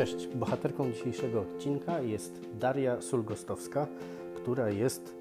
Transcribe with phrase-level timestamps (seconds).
[0.00, 3.86] Cześć, bohaterką dzisiejszego odcinka jest Daria Sulgostowska,
[4.36, 5.14] która jest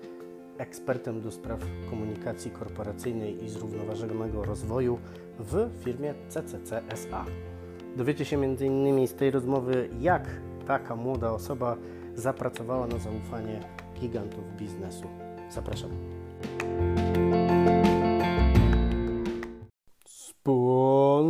[0.58, 1.60] ekspertem do spraw
[1.90, 5.00] komunikacji korporacyjnej i zrównoważonego rozwoju
[5.40, 7.26] w firmie CCC SA.
[7.96, 9.08] Dowiecie się m.in.
[9.08, 10.28] z tej rozmowy, jak
[10.68, 11.78] taka młoda osoba
[12.16, 13.60] zapracowała na zaufanie
[14.00, 15.08] gigantów biznesu.
[15.50, 16.19] Zapraszam.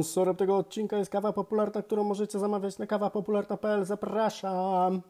[0.04, 3.85] Sponsorem tego odcinka jest kawa popularna, którą możecie zamawiać na kawapopularna.pl.
[3.85, 5.02] Zapraszam.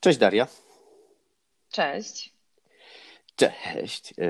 [0.00, 0.46] Cześć Daria.
[1.70, 2.32] Cześć.
[3.36, 4.14] Cześć.
[4.18, 4.24] E,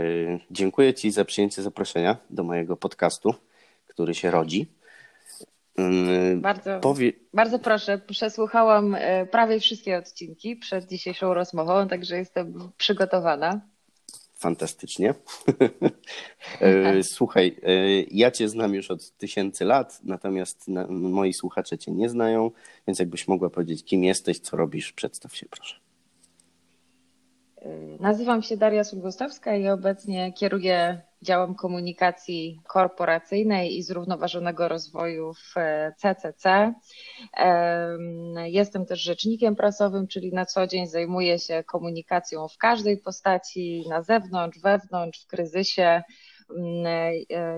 [0.51, 3.35] dziękuję Ci za przyjęcie zaproszenia do mojego podcastu,
[3.89, 4.67] który się rodzi.
[5.79, 7.13] Mm, bardzo, Powie...
[7.35, 13.61] bardzo proszę, przesłuchałam e, prawie wszystkie odcinki przed dzisiejszą rozmową, także jestem przygotowana.
[14.43, 15.15] Fantastycznie.
[16.61, 22.09] E, słuchaj, e, ja Cię znam już od tysięcy lat, natomiast moi słuchacze Cię nie
[22.09, 22.51] znają,
[22.87, 25.77] więc jakbyś mogła powiedzieć, kim jesteś, co robisz, przedstaw się proszę.
[28.01, 35.55] Nazywam się Daria Sulgostowska i obecnie kieruję działem komunikacji korporacyjnej i zrównoważonego rozwoju w
[35.97, 36.75] CCC.
[38.45, 44.03] Jestem też rzecznikiem prasowym, czyli na co dzień zajmuję się komunikacją w każdej postaci, na
[44.03, 46.03] zewnątrz, wewnątrz, w kryzysie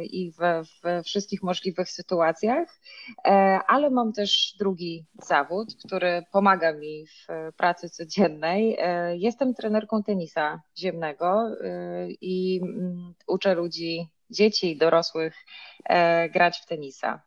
[0.02, 2.80] i we, we wszystkich możliwych sytuacjach,
[3.24, 3.30] e,
[3.66, 8.76] ale mam też drugi zawód, który pomaga mi w pracy codziennej.
[8.78, 15.34] E, jestem trenerką tenisa ziemnego e, i mm, uczę ludzi, dzieci i dorosłych
[16.32, 17.22] grać w tenisa.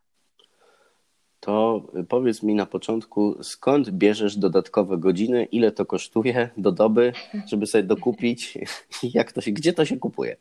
[1.40, 7.14] To powiedz mi na początku, skąd bierzesz dodatkowe godziny, ile to kosztuje do doby,
[7.48, 8.58] żeby sobie dokupić,
[9.14, 10.38] jak to się, gdzie to się kupuje?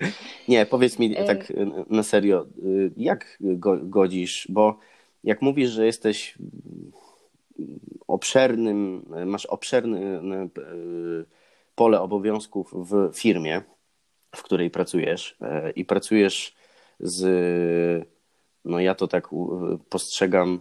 [0.48, 1.52] Nie, powiedz mi tak
[1.90, 4.78] na serio, y, jak go, godzisz, bo
[5.24, 6.38] jak mówisz, że jesteś
[8.06, 10.20] obszernym, masz obszerne
[11.74, 13.62] pole obowiązków w firmie,
[14.36, 15.38] w której pracujesz
[15.76, 16.54] i pracujesz
[17.00, 18.08] z,
[18.64, 19.28] no ja to tak
[19.88, 20.60] postrzegam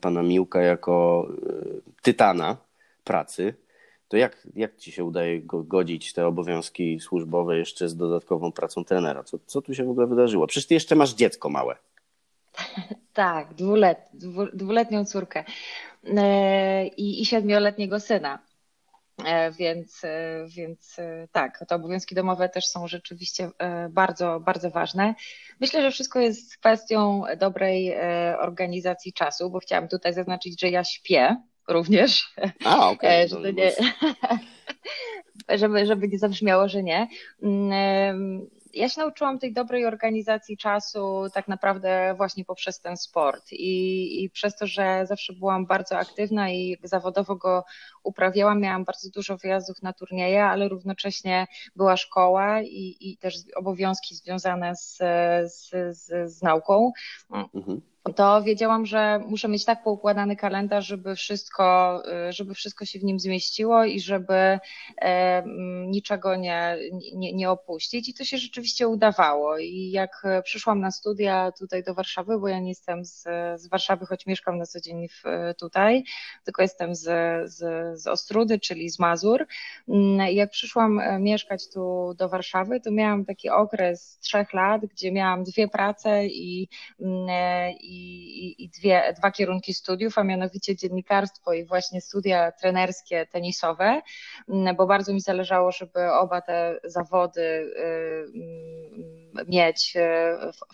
[0.00, 1.28] pana Miłka jako
[2.02, 2.56] tytana
[3.04, 3.54] pracy,
[4.08, 9.24] to jak, jak ci się udaje godzić te obowiązki służbowe jeszcze z dodatkową pracą trenera?
[9.24, 10.46] Co, co tu się w ogóle wydarzyło?
[10.46, 11.76] Przecież ty jeszcze masz dziecko małe.
[13.12, 14.10] Tak, dwulet,
[14.54, 15.44] dwuletnią córkę
[16.04, 18.38] e, i, i siedmioletniego syna.
[19.24, 20.96] E, więc, e, więc
[21.32, 23.50] tak, te obowiązki domowe też są rzeczywiście
[23.90, 25.14] bardzo, bardzo ważne.
[25.60, 27.96] Myślę, że wszystko jest kwestią dobrej
[28.38, 31.36] organizacji czasu, bo chciałam tutaj zaznaczyć, że ja śpię
[31.68, 32.34] również.
[32.64, 33.26] A, okej.
[33.26, 33.28] Okay.
[33.28, 33.72] żeby, nie,
[35.58, 37.08] żeby, żeby nie zabrzmiało, że nie.
[37.42, 44.24] Mm, ja się nauczyłam tej dobrej organizacji czasu tak naprawdę właśnie poprzez ten sport i,
[44.24, 47.64] i przez to, że zawsze byłam bardzo aktywna i zawodowo go
[48.08, 51.46] uprawiałam, miałam bardzo dużo wyjazdów na turnieje, ale równocześnie
[51.76, 54.96] była szkoła i, i też obowiązki związane z,
[55.52, 56.92] z, z, z nauką.
[57.54, 57.80] Mhm
[58.12, 63.20] to wiedziałam, że muszę mieć tak poukładany kalendarz, żeby wszystko, żeby wszystko się w nim
[63.20, 64.58] zmieściło i żeby
[65.86, 66.76] niczego nie,
[67.14, 68.08] nie, nie opuścić.
[68.08, 69.58] I to się rzeczywiście udawało.
[69.58, 73.22] I jak przyszłam na studia tutaj do Warszawy, bo ja nie jestem z,
[73.56, 75.22] z Warszawy, choć mieszkam na co dzień w,
[75.58, 76.04] tutaj,
[76.44, 77.04] tylko jestem z,
[77.50, 79.46] z, z Ostrudy, czyli z Mazur.
[79.88, 85.12] Mm, jak przyszłam e, mieszkać tu do Warszawy, to miałam taki okres trzech lat, gdzie
[85.12, 86.68] miałam dwie prace i,
[87.00, 93.26] mm, e, i i, dwie, dwa kierunki studiów, a mianowicie dziennikarstwo i właśnie studia trenerskie
[93.26, 94.02] tenisowe,
[94.48, 97.72] mm, bo bardzo mi zależało, żeby oba te zawody y,
[98.34, 100.00] mm, mieć y,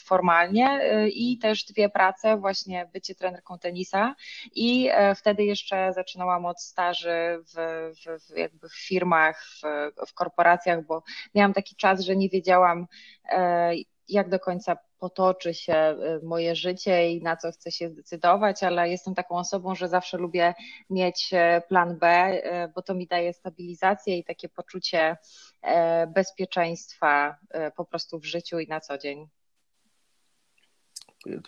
[0.00, 4.14] formalnie y, i też dwie prace, właśnie bycie trenerką tenisa
[4.54, 7.54] i e, wtedy jeszcze zaczynałam od staży w,
[7.94, 9.62] w, w jakby w firmach, w,
[10.10, 11.02] w korporacjach, bo
[11.34, 12.86] miałam taki czas, że nie wiedziałam
[13.28, 13.74] e,
[14.08, 18.88] jak do końca potoczy się y, moje życie i na co chcę się zdecydować, ale
[18.90, 20.54] jestem taką osobą, że zawsze lubię
[20.90, 25.16] mieć e, plan B, e, bo to mi daje stabilizację i takie poczucie
[25.62, 27.36] e, bezpieczeństwa
[27.76, 29.28] po prostu w życiu i na co dzień.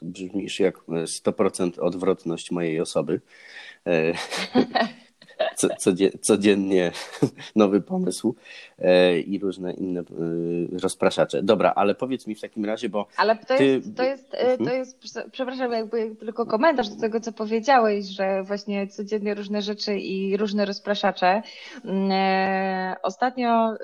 [0.02, 3.20] Brzmisz jak 100% odwrotność mojej osoby.
[6.20, 6.92] codziennie
[7.56, 8.34] nowy pomysł
[8.78, 10.04] e, i różne inne e,
[10.82, 11.42] rozpraszacze.
[11.42, 13.06] Dobra, ale powiedz mi w takim razie, bo.
[13.16, 13.64] Ale to, ty...
[13.64, 14.78] jest, to, jest, e, to mhm.
[14.78, 14.98] jest,
[15.32, 20.64] przepraszam, jakby tylko komentarz do tego, co powiedziałeś, że właśnie codziennie różne rzeczy i różne
[20.64, 21.42] rozpraszacze.
[21.84, 22.10] Mm,
[23.02, 23.76] ostatnio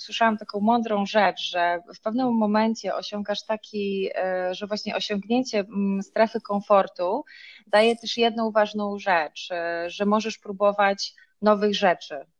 [0.00, 4.08] usłyszałam taką mądrą rzecz, że w pewnym momencie osiągasz taki,
[4.50, 7.24] że właśnie osiągnięcie mm, strefy komfortu
[7.66, 9.48] daje też jedną ważną rzecz,
[9.86, 12.26] że możesz próbować nowych rzeczy,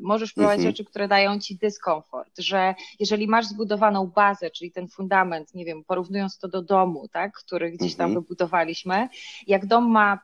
[0.00, 0.70] możesz próbować mhm.
[0.70, 5.84] rzeczy, które dają ci dyskomfort, że jeżeli masz zbudowaną bazę, czyli ten fundament, nie wiem,
[5.84, 8.22] porównując to do domu, tak, który gdzieś tam mhm.
[8.24, 9.08] wybudowaliśmy,
[9.46, 10.18] jak dom ma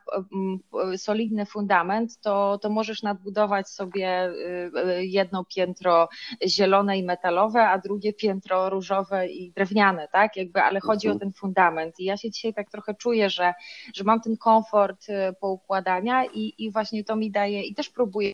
[0.97, 6.09] solidny fundament, to, to możesz nadbudować sobie y, y, jedno piętro
[6.47, 11.17] zielone i metalowe, a drugie piętro różowe i drewniane, tak, jakby, ale chodzi mhm.
[11.17, 13.53] o ten fundament i ja się dzisiaj tak trochę czuję, że,
[13.93, 18.33] że mam ten komfort y, poukładania i, i właśnie to mi daje i też próbuję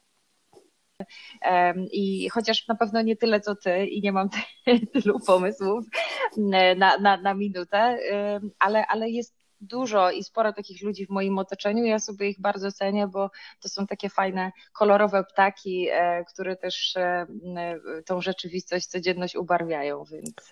[1.91, 4.29] i chociaż na pewno nie tyle co ty i nie mam
[4.93, 5.85] tylu pomysłów
[6.37, 7.97] na, na, na minutę,
[8.59, 11.83] ale, ale jest dużo i sporo takich ludzi w moim otoczeniu.
[11.85, 16.95] Ja sobie ich bardzo cenię, bo to są takie fajne, kolorowe ptaki, e, które też
[16.95, 17.27] e,
[18.05, 20.49] tą rzeczywistość, codzienność ubarwiają, więc.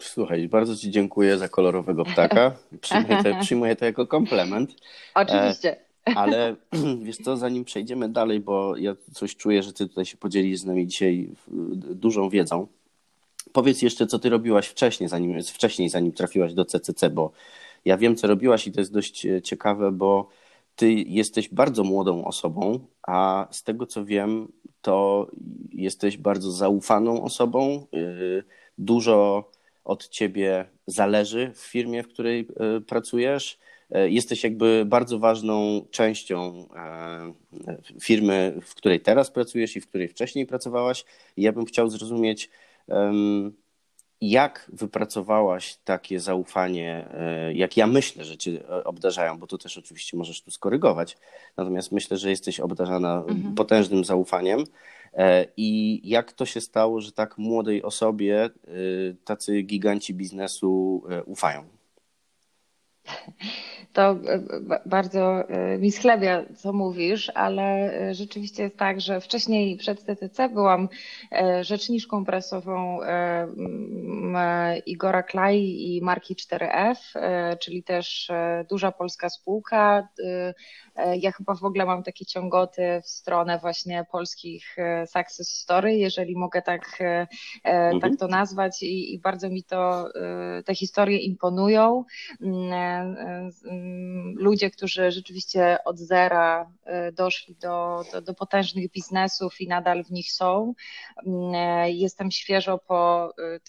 [0.00, 2.52] Słuchaj, bardzo Ci dziękuję za kolorowego ptaka.
[2.80, 4.74] Przyjmuję to, przyjmuję to jako komplement.
[5.14, 5.76] Oczywiście.
[6.04, 6.56] Ale
[7.04, 10.64] wiesz co, zanim przejdziemy dalej, bo ja coś czuję, że ty tutaj się podzielisz z
[10.64, 11.30] nami dzisiaj
[11.78, 12.66] dużą wiedzą.
[13.52, 17.32] Powiedz jeszcze, co ty robiłaś wcześniej, zanim, wcześniej, zanim trafiłaś do CCC, bo
[17.84, 20.28] ja wiem, co robiłaś i to jest dość e, ciekawe, bo
[20.76, 24.52] ty jesteś bardzo młodą osobą, a z tego, co wiem,
[24.82, 25.26] to
[25.72, 27.86] jesteś bardzo zaufaną osobą.
[27.94, 27.98] E,
[28.78, 29.50] dużo
[29.84, 33.58] od ciebie zależy w firmie, w której e, pracujesz
[33.94, 37.32] jesteś jakby bardzo ważną częścią e,
[38.00, 41.04] firmy, w której teraz pracujesz i w której wcześniej pracowałaś.
[41.36, 42.50] I ja bym chciał zrozumieć,
[44.20, 50.16] jak wypracowałaś takie zaufanie, e, jak ja myślę, że cię obdarzają, bo to też oczywiście
[50.16, 51.18] możesz tu skorygować.
[51.56, 53.54] Natomiast myślę, że jesteś obdarzana mhm.
[53.54, 54.64] potężnym zaufaniem.
[55.56, 58.50] I jak to się stało, że tak młodej osobie
[59.24, 61.81] tacy giganci biznesu ufają?
[63.92, 64.40] to e,
[64.86, 70.48] bardzo e, mi schlebia, co mówisz, ale e, rzeczywiście jest tak, że wcześniej przed TTC
[70.48, 70.88] byłam
[71.60, 72.98] rzeczniczką prasową
[74.86, 76.96] Igora Klaj i marki 4F,
[77.60, 78.30] czyli też
[78.70, 80.08] duża polska spółka.
[81.20, 86.62] Ja chyba w ogóle mam takie ciągoty w stronę właśnie polskich success story, jeżeli mogę
[86.62, 86.98] tak,
[87.64, 88.00] mhm.
[88.00, 90.08] tak to nazwać i, i bardzo mi to
[90.64, 92.04] te historie imponują
[92.40, 100.04] mm, ludzie, którzy rzeczywiście od zera e, doszli do, do, do potężnych biznesów i nadal
[100.04, 100.74] w nich są.
[101.26, 103.60] Mm, e, jestem świeżo po, e,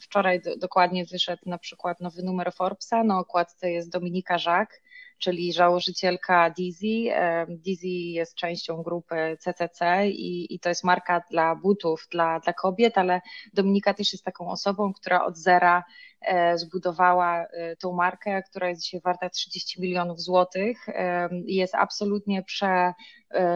[0.00, 4.80] wczoraj dokładnie wyszedł na przykład nowy numer Forbesa, na okładce jest Dominika Żak,
[5.20, 7.12] czyli założycielka Dizzy.
[7.48, 12.98] Dizzy jest częścią grupy CCC i, i to jest marka dla butów dla, dla kobiet,
[12.98, 13.20] ale
[13.54, 15.84] Dominika też jest taką osobą, która od zera
[16.54, 20.88] zbudowała e, tą markę, która jest dzisiaj warta 30 milionów złotych.
[20.88, 22.92] E, jest absolutnie prze,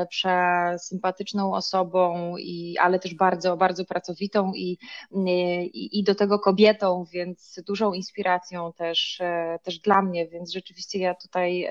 [0.08, 4.78] przesympatyczną osobą, i, ale też bardzo, bardzo pracowitą i,
[5.26, 9.22] i, i do tego kobietą, więc dużą inspiracją też,
[9.62, 11.68] też dla mnie, więc rzeczywiście ja tutaj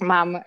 [0.00, 0.38] mam,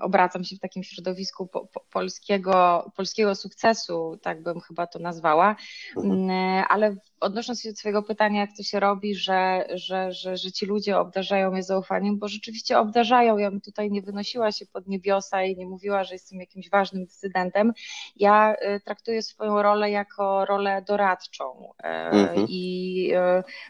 [0.00, 5.56] obracam się w takim środowisku po, po, polskiego, polskiego sukcesu, tak bym chyba to nazwała,
[5.96, 6.64] mhm.
[6.68, 10.66] ale odnosząc się do Twojego pytania, jak to się robi, że, że, że, że ci
[10.66, 13.38] ludzie obdarzają mnie zaufaniem, bo rzeczywiście obdarzają.
[13.38, 17.04] Ja bym tutaj nie wynosiła się pod niebiosa i nie mówiła, że jestem jakimś ważnym
[17.04, 17.72] decydentem.
[18.16, 21.72] Ja y, traktuję swoją rolę jako rolę doradczą.
[21.82, 22.46] E, mhm.
[22.48, 23.12] I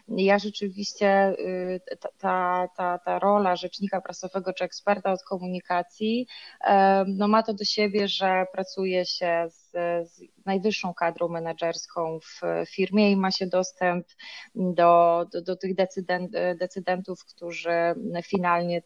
[0.07, 1.79] ja rzeczywiście y,
[2.19, 6.27] ta, ta, ta rola rzecznika prasowego czy eksperta od komunikacji
[6.61, 9.71] e, no ma to do siebie, że pracuje się z,
[10.09, 14.07] z najwyższą kadrą menedżerską w firmie i ma się dostęp
[14.55, 18.81] do, do, do tych decydent, decydentów, którzy finalnie,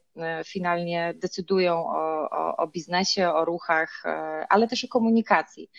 [0.46, 4.04] finalnie decydują o, o, o biznesie, o ruchach,
[4.50, 5.70] ale też o komunikacji.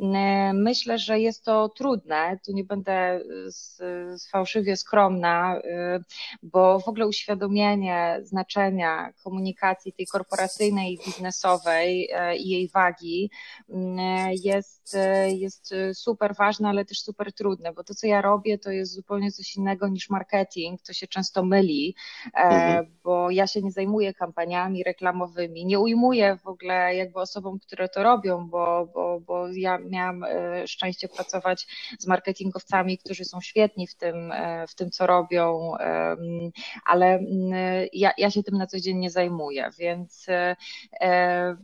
[0.00, 3.20] E, myślę, że jest to trudne, tu nie będę
[4.32, 6.00] fałszywie skromna, e,
[6.42, 13.30] bo w ogóle uświadomienie znaczenia komunikacji tej korporacyjnej i biznesowej i jej wagi
[14.44, 14.96] jest,
[15.28, 19.32] jest super ważne, ale też super trudne, bo to, co ja robię, to jest zupełnie
[19.32, 21.94] coś innego niż marketing, to się często myli,
[22.34, 22.86] mhm.
[23.04, 28.02] bo ja się nie zajmuję kampaniami reklamowymi, nie ujmuję w ogóle jakby osobom, które to
[28.02, 31.66] robią, bo, bo, bo ja miałam e, szczęście pracować
[31.98, 35.72] z marketingowcami, którzy są świetni w tym, e, w tym co robią,
[36.86, 37.20] ale
[37.92, 41.56] ja, ja się tym na co dzień nie zajmuję, więc e,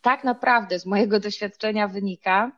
[0.00, 2.52] tak naprawdę z mojego doświadczenia wynika,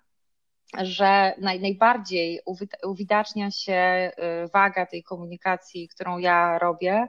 [0.83, 2.41] że naj, najbardziej
[2.85, 4.13] uwidacznia się
[4.53, 7.09] waga tej komunikacji, którą ja robię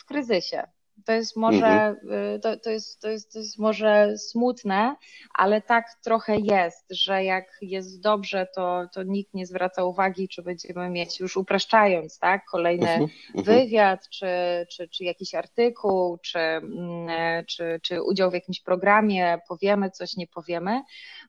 [0.00, 0.77] w kryzysie.
[1.06, 1.96] To jest może, mhm.
[2.36, 4.96] Y, to, to, jest, to, jest, to jest może smutne,
[5.34, 10.42] ale tak trochę jest, że jak jest dobrze, to, to nikt nie zwraca uwagi, czy
[10.42, 13.10] będziemy mieć, już upraszczając, tak, kolejny mhm.
[13.34, 13.44] mhm.
[13.44, 14.26] wywiad, czy,
[14.70, 20.26] czy, czy jakiś artykuł, czy, mm, czy, czy udział w jakimś programie, powiemy coś, nie
[20.26, 20.82] powiemy.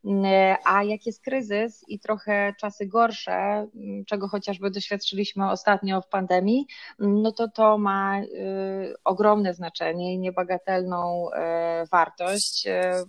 [0.05, 6.07] Mm, a jak jest kryzys i trochę czasy gorsze, mm, czego chociażby doświadczyliśmy ostatnio w
[6.07, 6.67] pandemii,
[6.99, 12.67] no to to ma y, ogromne znaczenie i niebagatelną e, wartość.
[12.67, 13.03] E,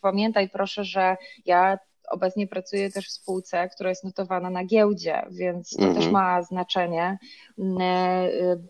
[0.00, 1.78] pamiętaj proszę, że ja
[2.10, 6.12] obecnie pracuję też w spółce, która jest notowana na giełdzie, więc to też mhm.
[6.12, 7.18] ma znaczenie,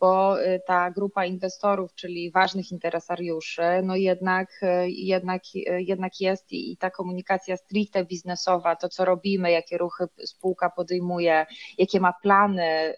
[0.01, 0.37] bo
[0.67, 5.43] ta grupa inwestorów, czyli ważnych interesariuszy, no jednak, jednak,
[5.79, 11.47] jednak jest i ta komunikacja stricte biznesowa, to co robimy, jakie ruchy spółka podejmuje,
[11.79, 12.95] jakie ma plany,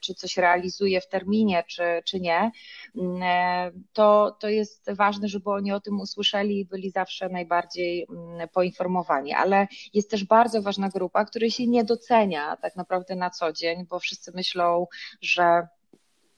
[0.00, 2.50] czy coś realizuje w terminie, czy, czy nie,
[3.92, 8.06] to, to jest ważne, żeby oni o tym usłyszeli i byli zawsze najbardziej
[8.52, 13.52] poinformowani ale jest też bardzo ważna grupa, której się nie docenia tak naprawdę na co
[13.52, 14.86] dzień, bo wszyscy myślą,
[15.20, 15.68] że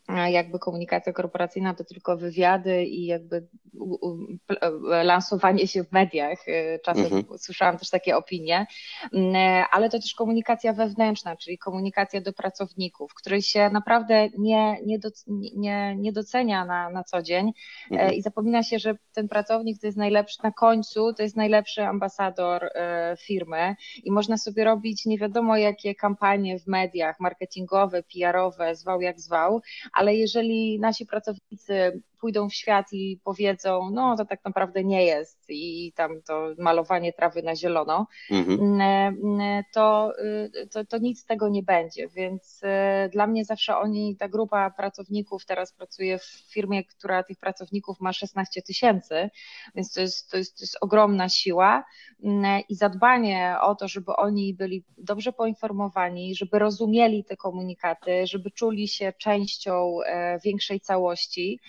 [0.09, 3.47] jakby komunikacja korporacyjna to tylko wywiady i jakby
[5.05, 6.49] lansowanie się w mediach.
[6.49, 7.39] Y, czasem mhm.
[7.39, 8.67] słyszałam też takie opinie,
[9.13, 14.99] mm, ale to też komunikacja wewnętrzna, czyli komunikacja do pracowników, której się naprawdę nie, nie,
[14.99, 15.09] do,
[15.57, 18.15] nie, nie docenia na, na co dzień e, mhm.
[18.15, 22.65] i zapomina się, że ten pracownik to jest najlepszy, na końcu to jest najlepszy ambasador
[22.65, 29.01] e, firmy i można sobie robić nie wiadomo jakie kampanie w mediach marketingowe, PR-owe, zwał
[29.01, 29.61] jak zwał,
[29.95, 35.45] ale jeżeli nasi pracownicy pójdą w świat i powiedzą, no to tak naprawdę nie jest
[35.49, 38.61] i tam to malowanie trawy na zielono, mhm.
[38.61, 40.13] Mm, mm, to,
[40.55, 42.09] y, to, to nic z tego nie będzie.
[42.09, 47.39] Więc y, dla mnie zawsze oni, ta grupa pracowników, teraz pracuje w firmie, która tych
[47.39, 49.31] pracowników ma 16 tysięcy,
[49.75, 51.85] więc to jest, to, jest, to jest ogromna siła
[52.25, 58.51] mm, i zadbanie o to, żeby oni byli dobrze poinformowani, żeby rozumieli te komunikaty, żeby
[58.51, 61.61] czuli się częścią e, większej całości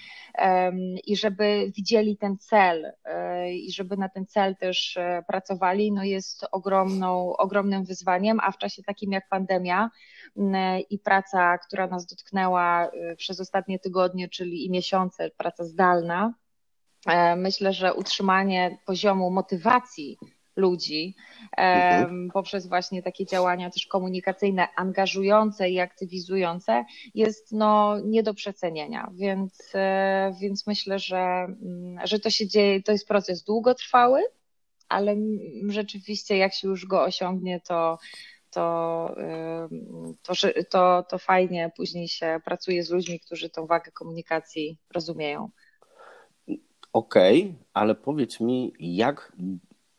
[1.07, 6.03] i żeby widzieli ten cel e, i żeby na ten cel też e, pracowali, no
[6.03, 9.89] jest ogromną, ogromnym wyzwaniem, a w czasie takim jak pandemia
[10.89, 16.33] i praca, która nas dotknęła e, przez ostatnie tygodnie, czyli i miesiące, praca zdalna,
[17.37, 20.17] myślę, że utrzymanie poziomu motywacji
[20.55, 21.15] ludzi
[21.57, 22.29] mhm.
[22.33, 26.85] poprzez właśnie takie działania też komunikacyjne, angażujące i aktywizujące
[27.15, 32.83] jest no nie do przecenienia, więc, e, więc myślę, że, mm, że to się dzieje,
[32.83, 34.21] to jest proces długotrwały,
[34.89, 35.15] ale
[35.67, 37.97] rzeczywiście jak się już go osiągnie, to
[38.55, 39.15] to,
[40.23, 40.33] to,
[40.69, 45.49] to, to fajnie później się pracuje z ludźmi, którzy tą wagę komunikacji rozumieją.
[46.93, 49.33] Okej, okay, ale powiedz mi, jak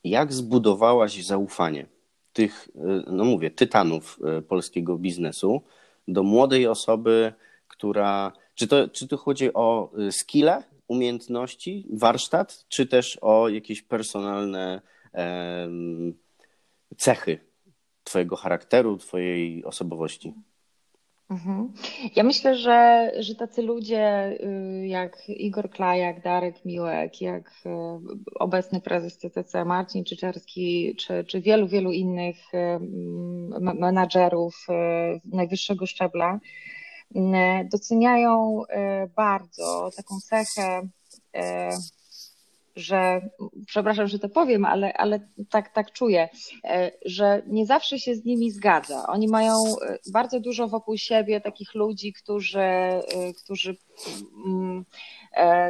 [0.08, 1.86] jak zbudowałaś zaufanie
[2.32, 2.68] tych,
[3.06, 5.62] no mówię, tytanów e, polskiego biznesu
[6.08, 7.32] do młodej osoby,
[7.68, 8.32] która.
[8.54, 14.80] Czy to, czy to chodzi o e, skille, umiejętności, warsztat, czy też o jakieś personalne
[16.96, 17.38] cechy
[18.04, 20.34] Twojego charakteru, Twojej osobowości?
[21.30, 21.73] Mhm.
[22.16, 24.33] Ja myślę, że, że tacy ludzie
[24.83, 27.68] y, jak Igor Klajak, Darek Miłek, jak y,
[28.35, 32.59] obecny prezes CTC Marcin Czyczerski, czy, czy wielu, wielu innych y,
[33.61, 34.66] menadżerów
[35.25, 36.40] najwyższego szczebla,
[37.73, 38.62] doceniają
[39.16, 40.88] bardzo taką cechę
[42.76, 43.28] że,
[43.66, 46.28] przepraszam, że to powiem, ale, ale tak, tak czuję,
[46.64, 49.06] e, że nie zawsze się z nimi zgadza.
[49.06, 53.02] Oni mają e, bardzo dużo wokół siebie takich ludzi, którzy, e,
[53.45, 53.76] którzy
[54.47, 54.85] mm,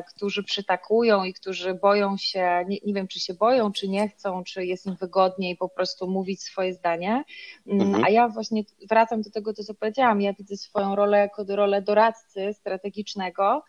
[0.08, 4.44] którzy przytakują i którzy boją się, nie, nie, wiem czy się boją, czy nie chcą,
[4.44, 7.24] czy jest im wygodniej po prostu mówić swoje zdanie.
[7.66, 8.04] Mm, mhm.
[8.04, 10.20] A ja właśnie wracam do tego, co powiedziałam.
[10.20, 13.64] Ja widzę swoją rolę jako rolę doradcy strategicznego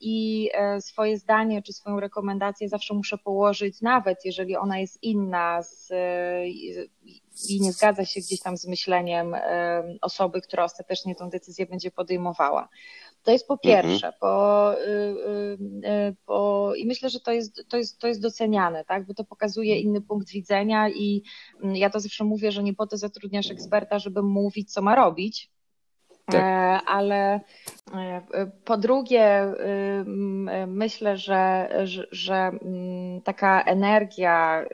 [0.00, 5.62] i e, swoje zdanie czy swoją rekomendację zawsze muszę położyć, nawet jeżeli ona jest inna
[5.62, 5.92] z,
[7.48, 9.36] i nie zgadza się gdzieś tam z myśleniem
[10.00, 12.68] osoby, która ostatecznie tą decyzję będzie podejmowała.
[13.22, 13.84] To jest po mhm.
[13.84, 15.58] pierwsze, po, y, y,
[15.88, 19.06] y, po, i myślę, że to jest, to, jest, to jest doceniane, tak?
[19.06, 21.22] bo to pokazuje inny punkt widzenia i
[21.62, 24.94] mm, ja to zawsze mówię, że nie po to zatrudniasz eksperta, żeby mówić, co ma
[24.94, 25.50] robić,
[26.30, 26.82] Tak.
[26.86, 27.40] Ale
[28.64, 29.54] po drugie,
[30.66, 34.64] myślę, że, że, że mm, taka energia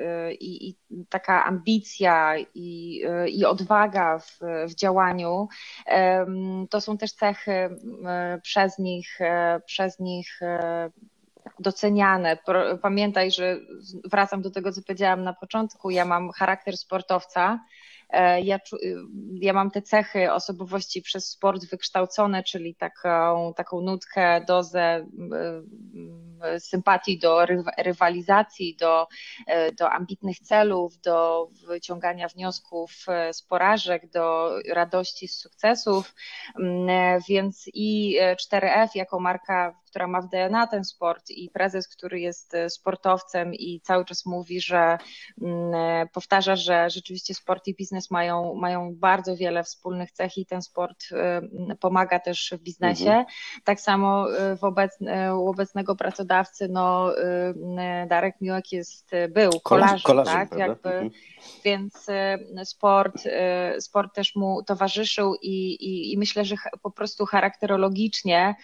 [0.40, 0.76] i, i,
[1.08, 5.48] taka ambicja i, i odwaga w, w działaniu
[6.70, 7.76] to są też cechy
[8.42, 9.18] przez nich,
[9.66, 10.40] przez nich
[11.58, 12.38] doceniane.
[12.82, 13.56] Pamiętaj, że
[14.04, 15.90] wracam do tego, co powiedziałam na początku.
[15.90, 17.60] Ja mam charakter sportowca.
[18.10, 18.58] E, ja,
[19.40, 25.06] ja mam te cechy osobowości przez sport wykształcone, czyli taką, taką nutkę, dozę
[26.58, 27.46] sympatii do
[27.78, 29.06] rywalizacji, do,
[29.46, 36.14] e, do ambitnych celów, do wyciągania wniosków z porażek, do radości z sukcesów.
[37.28, 42.54] Więc i 4F jako marka która ma w DNA ten sport i prezes, który jest
[42.54, 44.98] e, sportowcem i cały czas mówi, że
[45.42, 50.46] mm, e, powtarza, że rzeczywiście sport i biznes mają, mają bardzo wiele wspólnych cech i
[50.46, 53.06] ten sport e, pomaga też w biznesie.
[53.06, 53.24] Mhm.
[53.64, 54.26] Tak samo
[54.60, 54.98] wobec,
[55.38, 57.12] u obecnego pracodawcy, no
[58.08, 60.58] Darek Miłek jest, był kolarzem, kolarzem tak?
[60.58, 61.10] Jakby, mhm.
[61.64, 62.06] Więc
[62.64, 63.22] sport,
[63.78, 68.54] sport też mu towarzyszył i, i, i myślę, że po prostu charakterologicznie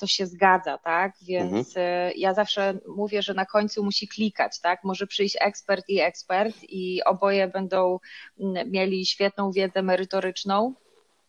[0.00, 1.12] to się zgadza zgadza, tak?
[1.22, 2.12] Więc mhm.
[2.16, 4.84] Ja zawsze mówię, że na końcu musi klikać, tak?
[4.84, 7.98] Może przyjść ekspert i ekspert i oboje będą
[8.40, 10.74] mm, mieli świetną wiedzę merytoryczną,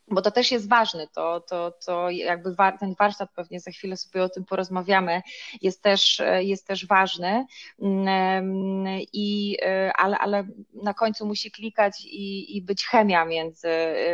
[0.08, 4.24] bo to też jest ważne, to, to, to jakby ten warsztat, pewnie za chwilę sobie
[4.24, 5.22] o tym porozmawiamy,
[5.62, 7.46] jest też, jest też ważny,
[7.82, 9.58] mm, i,
[9.96, 13.70] ale, ale na końcu musi klikać i, i być chemia między,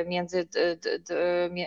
[0.07, 0.47] między,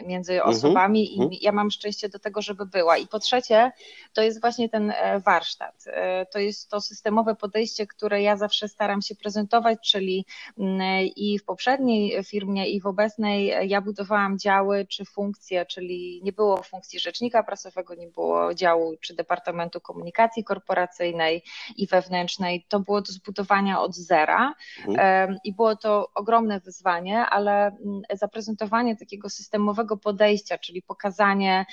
[0.07, 1.39] między mhm, osobami i mhm.
[1.41, 2.97] ja mam szczęście do tego, żeby była.
[2.97, 3.73] I po trzecie,
[4.13, 5.85] to jest właśnie ten e, warsztat.
[5.87, 10.27] E, to jest to systemowe podejście, które ja zawsze staram się prezentować, czyli
[10.59, 10.81] mm,
[11.17, 16.33] i w poprzedniej firmie, i w obecnej ja budowałam budowałam działy czy funkcje, czyli nie
[16.33, 21.43] było funkcji rzecznika prasowego, nie było działu czy Departamentu Komunikacji Korporacyjnej
[21.77, 22.67] i Wewnętrznej.
[22.69, 24.55] To było do zbudowania od zera
[24.89, 25.37] mhm.
[25.45, 31.67] i było to ogromne wyzwanie, ale mm, zaprezentowanie takiego systemowego podejścia, czyli pokazanie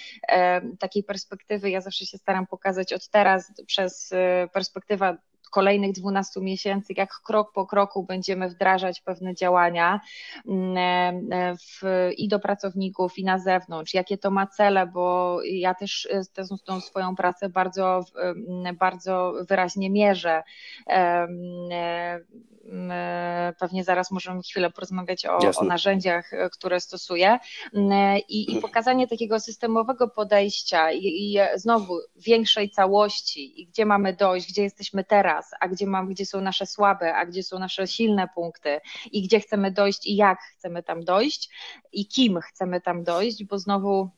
[0.80, 4.16] takiej perspektywy, ja zawsze się staram pokazać od teraz przez y,
[4.54, 5.18] perspektywę
[5.50, 10.02] kolejnych 12 miesięcy, jak krok po kroku będziemy wdrażać pewne działania
[10.48, 10.78] mm,
[11.32, 11.82] e, w,
[12.18, 16.44] i do pracowników, i na zewnątrz, jakie to ma cele, bo ja też e, tę,
[16.66, 18.06] tą swoją pracę bardzo,
[18.80, 20.44] bardzo wyraźnie mierzę.
[20.90, 21.28] E,
[23.60, 27.40] pewnie zaraz możemy chwilę porozmawiać o, o narzędziach, które stosuję.
[28.30, 34.52] I, i, pokazanie takiego systemowego podejścia i, i, znowu większej całości i gdzie mamy dojść,
[34.52, 38.28] gdzie jesteśmy teraz, a gdzie, mam, gdzie są nasze słabe, a gdzie są nasze silne
[38.36, 38.80] punkty
[39.12, 41.50] i gdzie chcemy dojść i jak chcemy tam dojść
[41.92, 44.10] i kim chcemy tam dojść, bo znowu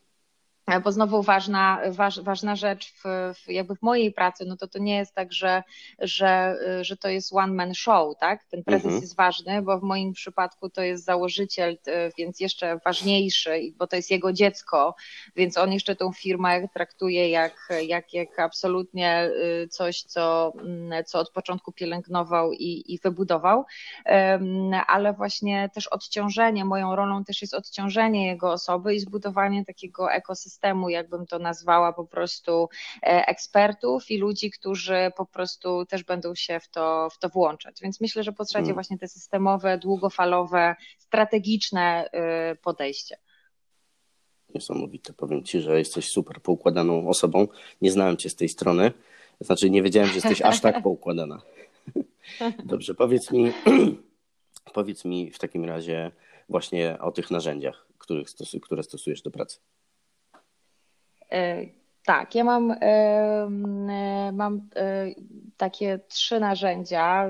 [0.80, 4.80] bo znowu ważna, waż, ważna rzecz w, w, jakby w mojej pracy, no to to
[4.80, 5.64] nie jest tak, że,
[6.00, 8.44] że, że to jest one man show, tak?
[8.44, 9.02] Ten prezes mhm.
[9.02, 11.78] jest ważny, bo w moim przypadku to jest założyciel,
[12.18, 14.96] więc jeszcze ważniejszy, bo to jest jego dziecko,
[15.36, 19.30] więc on jeszcze tą firmę traktuje jak, jak, jak absolutnie
[19.64, 23.66] y, coś, co, mm, co od początku pielęgnował i, i wybudował,
[24.88, 30.61] ale właśnie też odciążenie, moją rolą też jest odciążenie jego osoby i zbudowanie takiego ekosystemu,
[30.62, 32.69] systemu, jakbym to nazwała, po prostu
[33.04, 37.82] e, ekspertów i ludzi, którzy po prostu też będą się w to, w to włączać.
[37.82, 38.76] Więc myślę, że potrzebuje hmm.
[38.76, 42.10] właśnie te systemowe, długofalowe, strategiczne
[42.54, 43.17] y, podejście.
[44.56, 45.13] Niesamowite.
[45.13, 47.47] Powiem Ci, że jesteś super poukładaną osobą.
[47.82, 48.91] Nie znałem Cię z tej strony.
[49.39, 51.41] Znaczy, nie wiedziałem, że jesteś aż tak poukładana.
[52.65, 53.52] Dobrze, powiedz mi,
[54.74, 56.12] powiedz mi w takim razie
[56.50, 58.28] właśnie o tych narzędziach, których
[58.62, 59.60] które stosujesz do pracy.
[61.32, 61.65] E,
[62.06, 65.08] tak, ja mam, e, mam e,
[65.58, 67.30] takie trzy narzędzia.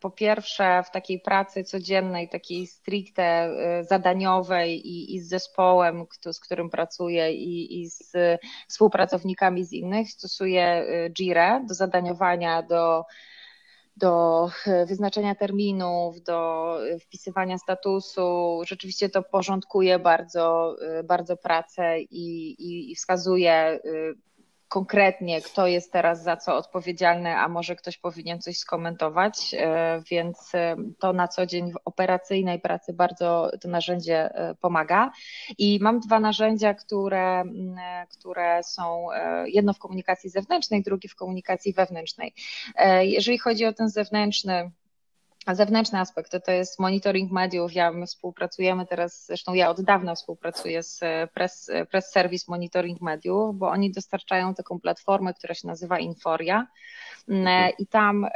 [0.00, 3.50] Po pierwsze, w takiej pracy codziennej, takiej stricte
[3.82, 8.12] zadaniowej i, i z zespołem, z którym pracuję, i, i z
[8.68, 13.04] współpracownikami z innych, stosuję Jira do zadaniowania, do
[13.96, 18.60] do e, wyznaczenia terminów, do e, wpisywania statusu.
[18.66, 23.80] Rzeczywiście to porządkuje bardzo, e, bardzo pracę i, i, i wskazuje
[24.70, 30.54] konkretnie, kto jest teraz za co odpowiedzialny, a może ktoś powinien coś skomentować, e, więc
[30.54, 35.10] e, to na co dzień w operacyjnej pracy bardzo to narzędzie e, pomaga.
[35.58, 37.44] I mam dwa narzędzia, które,
[38.10, 39.06] które są
[39.46, 42.34] jedno w komunikacji zewnętrznej, drugie w komunikacji wewnętrznej.
[43.02, 44.70] Jeżeli chodzi o ten zewnętrzny,
[45.46, 47.72] a zewnętrzny aspekt to, to jest monitoring mediów.
[47.72, 51.00] Ja, my współpracujemy teraz, zresztą ja od dawna współpracuję z
[51.34, 56.66] Press, Press Service Monitoring Mediów, bo oni dostarczają taką platformę, która się nazywa Inforia
[57.28, 57.72] mhm.
[57.78, 58.26] i tam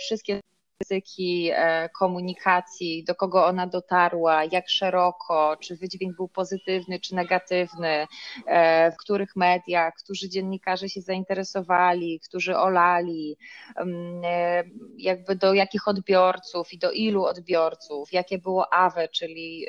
[0.00, 0.40] wszystkie
[0.80, 8.06] języki e, komunikacji, do kogo ona dotarła, jak szeroko, czy wydźwięk był pozytywny, czy negatywny,
[8.46, 13.36] e, w których mediach, którzy dziennikarze się zainteresowali, którzy olali,
[13.76, 14.64] mm, e,
[14.96, 19.66] jakby do jakich odbiorców i do ilu odbiorców, jakie było AWE, czyli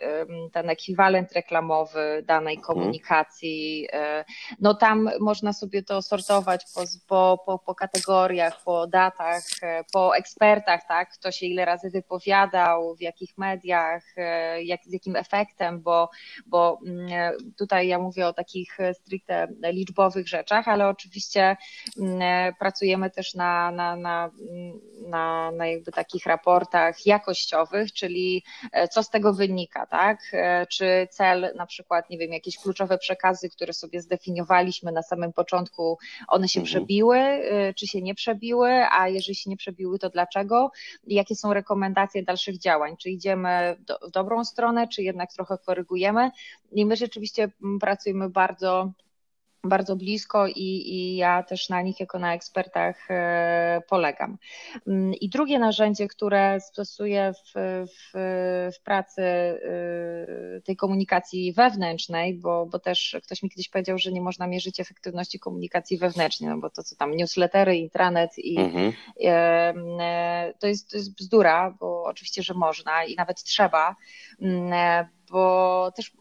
[0.54, 2.66] ten ekwiwalent reklamowy danej mhm.
[2.66, 3.88] komunikacji.
[4.60, 9.44] No tam można sobie to sortować po, po, po, po kategoriach, po datach,
[9.94, 10.99] po ekspertach, tak?
[11.00, 16.10] Tak, kto się ile razy wypowiadał, w jakich mediach, e, jak, z jakim efektem, bo,
[16.46, 17.10] bo mm,
[17.58, 21.58] tutaj ja mówię o takich stricte liczbowych rzeczach, ale oczywiście
[22.00, 24.32] mm, pracujemy też na, na, na,
[25.08, 30.20] na, na jakby takich raportach jakościowych, czyli e, co z tego wynika, tak?
[30.34, 35.34] E, czy cel, na przykład, nie wiem, jakieś kluczowe przekazy, które sobie zdefiniowaliśmy na samym
[35.34, 36.66] początku, one się mhm.
[36.66, 37.20] przebiły,
[37.76, 40.72] czy się nie przebiły, a jeżeli się nie przebiły, to dlaczego?
[41.08, 46.32] Jakie są rekomendacje dalszych działań, czy idziemy do, w dobrą stronę, czy jednak trochę korygujemy.
[46.72, 48.92] I my rzeczywiście pracujemy bardzo
[49.64, 54.38] bardzo blisko i, i ja też na nich jako na ekspertach e, polegam.
[54.88, 57.54] Mm, I drugie narzędzie, które stosuję w,
[57.88, 58.12] w,
[58.78, 64.22] w pracy e, tej komunikacji wewnętrznej, bo, bo też ktoś mi kiedyś powiedział, że nie
[64.22, 68.94] można mierzyć efektywności komunikacji wewnętrznej, no bo to co tam, newslettery, intranet i mhm.
[69.22, 73.96] E, to, jest, to jest bzdura, bo oczywiście, że można i nawet trzeba,
[74.42, 76.12] mm, bo też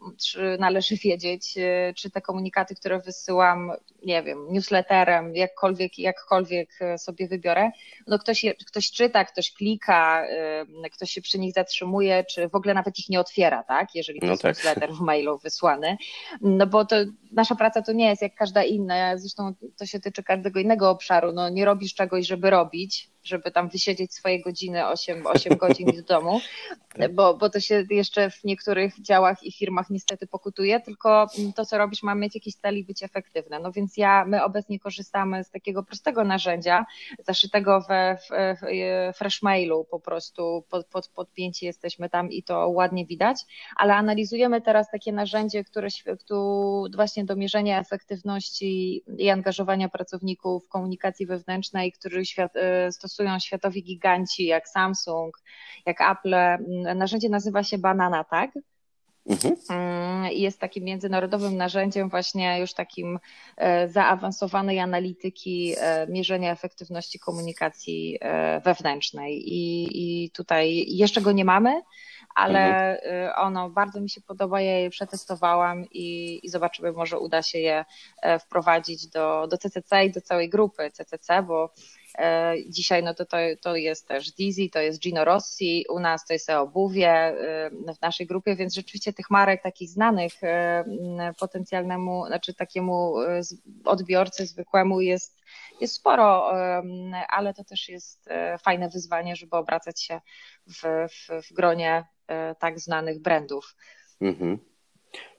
[0.59, 3.71] należy wiedzieć, e, czy te komunikaty, które wysyłam,
[4.05, 7.71] nie wiem, newsletterem, jakkolwiek, jakkolwiek e, sobie wybiorę,
[8.07, 12.55] no ktoś, je, ktoś czyta, ktoś klika, e, ktoś się przy nich zatrzymuje, czy w
[12.55, 13.95] ogóle nawet ich nie otwiera, tak?
[13.95, 14.55] Jeżeli to no jest tak.
[14.55, 15.97] newsletter w mailu wysłany.
[16.41, 16.95] No bo to
[17.31, 21.31] nasza praca to nie jest jak każda inna, zresztą to się tyczy każdego innego obszaru.
[21.33, 26.01] No nie robisz czegoś, żeby robić, żeby tam wysiedzieć swoje godziny, 8, 8 godzin w
[26.01, 26.41] domu,
[26.99, 27.15] tak.
[27.15, 31.77] bo, bo to się jeszcze w niektórych działach i firmach niestety pokutuje, tylko to, co
[31.77, 33.59] robisz, ma mieć jakiś cel i być efektywne.
[33.59, 36.85] No więc ja, my obecnie korzystamy z takiego prostego narzędzia,
[37.27, 38.29] zaszytego we w,
[38.61, 44.61] w Freshmailu, po prostu pod, pod, podpięci jesteśmy tam i to ładnie widać, ale analizujemy
[44.61, 45.87] teraz takie narzędzie, które,
[46.19, 46.39] które
[46.95, 53.83] właśnie do mierzenia efektywności i angażowania pracowników w komunikacji wewnętrznej, który świat, e, stosują światowi
[53.83, 55.39] giganci jak Samsung,
[55.85, 56.35] jak Apple.
[56.95, 58.51] Narzędzie nazywa się Banana Tag.
[59.29, 59.55] Mhm.
[59.69, 63.19] Mm, jest takim międzynarodowym narzędziem właśnie już takim
[63.57, 71.45] e, zaawansowanej analityki e, mierzenia efektywności komunikacji e, wewnętrznej i, i tutaj jeszcze go nie
[71.45, 71.81] mamy,
[72.35, 72.59] ale
[72.99, 73.45] mhm.
[73.47, 77.85] ono bardzo mi się podoba, ja je przetestowałam i, i zobaczymy, może uda się je
[78.39, 81.73] wprowadzić do, do CCC i do całej grupy CCC, bo
[82.67, 86.33] dzisiaj no to, to, to jest też Dizzy, to jest Gino Rossi, u nas to
[86.33, 90.85] jest obuwie e, w naszej grupie, więc rzeczywiście tych marek takich znanych e,
[91.39, 93.15] potencjalnemu, znaczy takiemu
[93.85, 95.41] odbiorcy zwykłemu jest,
[95.81, 96.51] jest sporo,
[97.29, 98.29] ale to też jest
[98.63, 100.21] fajne wyzwanie, żeby obracać się
[100.67, 102.05] w, w, w gronie
[102.59, 103.75] tak znanych brandów.
[104.21, 104.59] Mhm.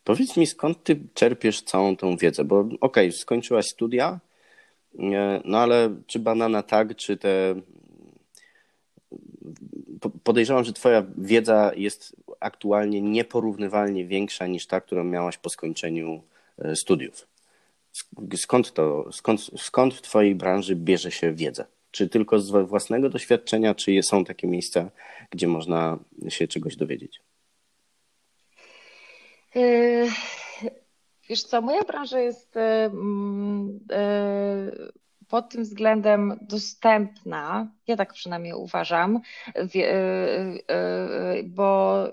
[0.04, 2.44] Powiedz mi, skąd ty czerpiesz całą tą wiedzę?
[2.44, 4.20] Bo okej, okay, skończyłaś studia,
[5.44, 7.54] no ale czy banana tak, czy te.
[10.24, 16.22] Podejrzewam, że Twoja wiedza jest aktualnie nieporównywalnie większa niż ta, którą miałaś po skończeniu
[16.58, 17.26] e, studiów.
[18.36, 21.66] Skąd to, skąd, skąd w Twojej branży bierze się wiedza?
[21.90, 24.90] Czy tylko z własnego doświadczenia, czy są takie miejsca,
[25.30, 25.98] gdzie można
[26.28, 27.20] się czegoś dowiedzieć?
[29.54, 30.10] Yy,
[31.30, 38.54] Wiesz co, moja branża jest y, mm, y, pod tym względem dostępna, ja tak przynajmniej
[38.54, 39.20] uważam,
[39.56, 40.62] y,
[41.44, 42.04] bo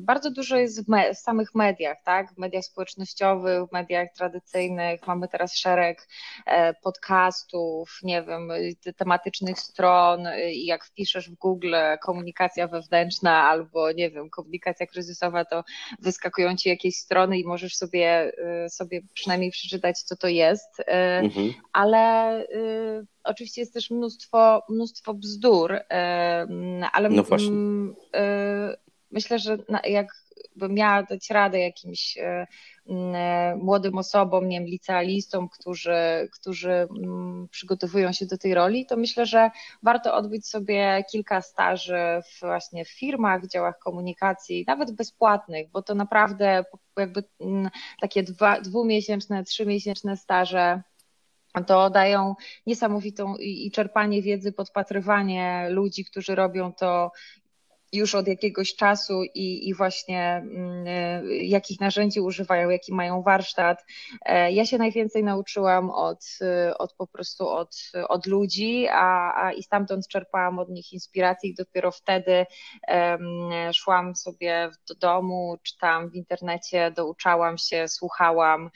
[0.00, 2.34] bardzo dużo jest w, me- w, samych mediach, tak?
[2.34, 5.06] W mediach społecznościowych, w mediach tradycyjnych.
[5.06, 6.08] Mamy teraz szereg
[6.46, 8.48] e, podcastów, nie wiem,
[8.96, 15.64] tematycznych stron i jak wpiszesz w Google komunikacja wewnętrzna albo, nie wiem, komunikacja kryzysowa, to
[15.98, 18.32] wyskakują ci jakieś strony i możesz sobie,
[18.66, 20.80] y, sobie przynajmniej przeczytać, co to jest.
[20.80, 21.52] Y, mhm.
[21.72, 22.46] Ale
[23.24, 25.78] oczywiście jest też mnóstwo, mnóstwo bzdur,
[26.92, 27.50] ale no właśnie
[29.10, 32.18] myślę, że jak jakbym miała dać radę jakimś
[33.56, 36.88] młodym osobom, nie wiem, licealistom, którzy, którzy
[37.50, 39.50] przygotowują się do tej roli, to myślę, że
[39.82, 45.82] warto odbyć sobie kilka staży w, właśnie w firmach, w działach komunikacji, nawet bezpłatnych, bo
[45.82, 46.64] to naprawdę
[46.96, 47.24] jakby
[48.00, 50.82] takie dwa, dwumiesięczne, trzymiesięczne staże
[51.66, 52.34] to dają
[52.66, 57.10] niesamowitą i czerpanie wiedzy, podpatrywanie ludzi, którzy robią to
[57.92, 63.84] już od jakiegoś czasu i, i właśnie mm, e, jakich narzędzi używają, jaki mają warsztat.
[64.22, 67.76] E, ja się najwięcej nauczyłam od, e, od po prostu od,
[68.08, 72.46] od ludzi, a, a i stamtąd czerpałam od nich inspiracji i dopiero wtedy
[73.74, 78.70] szłam sobie do domu, czytałam w internecie, douczałam się, słuchałam.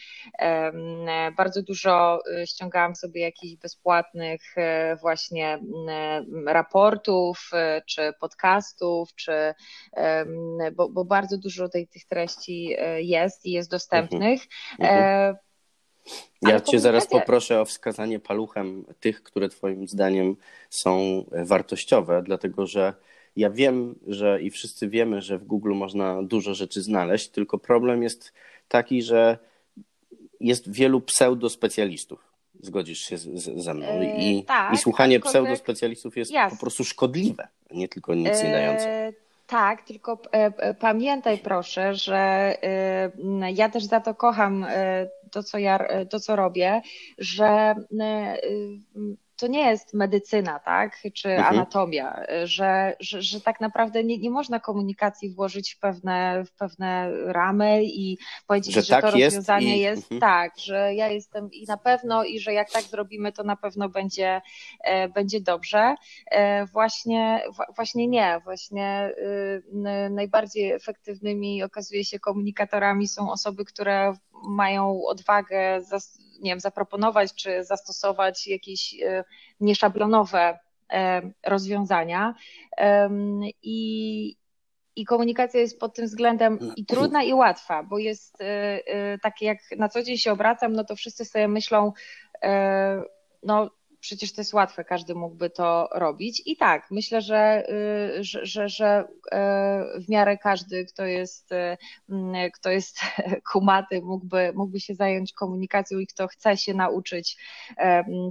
[1.36, 4.40] Bardzo dużo ściągałam sobie jakichś bezpłatnych
[5.00, 5.58] właśnie
[6.46, 7.50] raportów
[7.86, 9.32] czy podcastów, czy
[10.72, 14.42] bo, bo bardzo dużo tej, tych treści e, jest i jest dostępnych.
[14.80, 14.94] Mhm.
[14.98, 15.36] Mhm.
[16.42, 20.36] Ja Cię zaraz poproszę o wskazanie paluchem tych, które Twoim zdaniem
[20.70, 22.94] są wartościowe, dlatego że
[23.36, 28.02] ja wiem, że i wszyscy wiemy, że w Google można dużo rzeczy znaleźć, tylko problem
[28.02, 28.32] jest
[28.68, 29.38] taki, że
[30.40, 32.31] jest wielu pseudospecjalistów.
[32.62, 34.02] Zgodzisz się z, z, ze mną.
[34.02, 38.88] I, yy, tak, i słuchanie pseudospecjalistów jest po prostu szkodliwe, nie tylko nic nie dające.
[39.06, 42.16] Yy, tak, tylko e, pamiętaj proszę, że
[42.62, 45.78] e, ja też za to kocham e, to, co ja,
[46.10, 46.82] to, co robię,
[47.18, 47.74] że
[49.42, 51.54] to nie jest medycyna, tak, czy mhm.
[51.54, 57.10] anatomia, że, że, że tak naprawdę nie, nie można komunikacji włożyć w pewne, w pewne
[57.26, 59.80] ramy i powiedzieć, że, że tak to jest rozwiązanie i...
[59.80, 60.20] jest, mhm.
[60.20, 63.88] tak, że ja jestem i na pewno i że jak tak zrobimy, to na pewno
[63.88, 64.42] będzie,
[64.84, 65.94] e, będzie dobrze.
[66.30, 67.42] E, właśnie,
[67.76, 69.62] właśnie nie, właśnie y,
[70.10, 74.14] najbardziej efektywnymi okazuje się komunikatorami są osoby, które
[74.48, 75.80] mają odwagę
[76.42, 79.24] nie wiem, zaproponować czy zastosować jakieś e,
[79.60, 80.58] nieszablonowe
[80.92, 82.34] e, rozwiązania.
[83.62, 84.36] I,
[84.96, 89.58] i komunikacja jest pod tym względem i trudna, i łatwa, bo jest e, takie, jak
[89.76, 91.92] na co dzień się obracam, no to wszyscy sobie myślą,
[93.42, 93.70] no
[94.02, 96.42] przecież to jest łatwe, każdy mógłby to robić.
[96.46, 97.70] I tak, myślę, że,
[98.18, 99.04] y, że, że, że
[99.96, 101.76] y, w miarę każdy, kto jest, y,
[102.10, 102.98] mm, kto jest
[103.52, 107.36] kumaty, mógłby, mógłby się zająć komunikacją i kto chce się nauczyć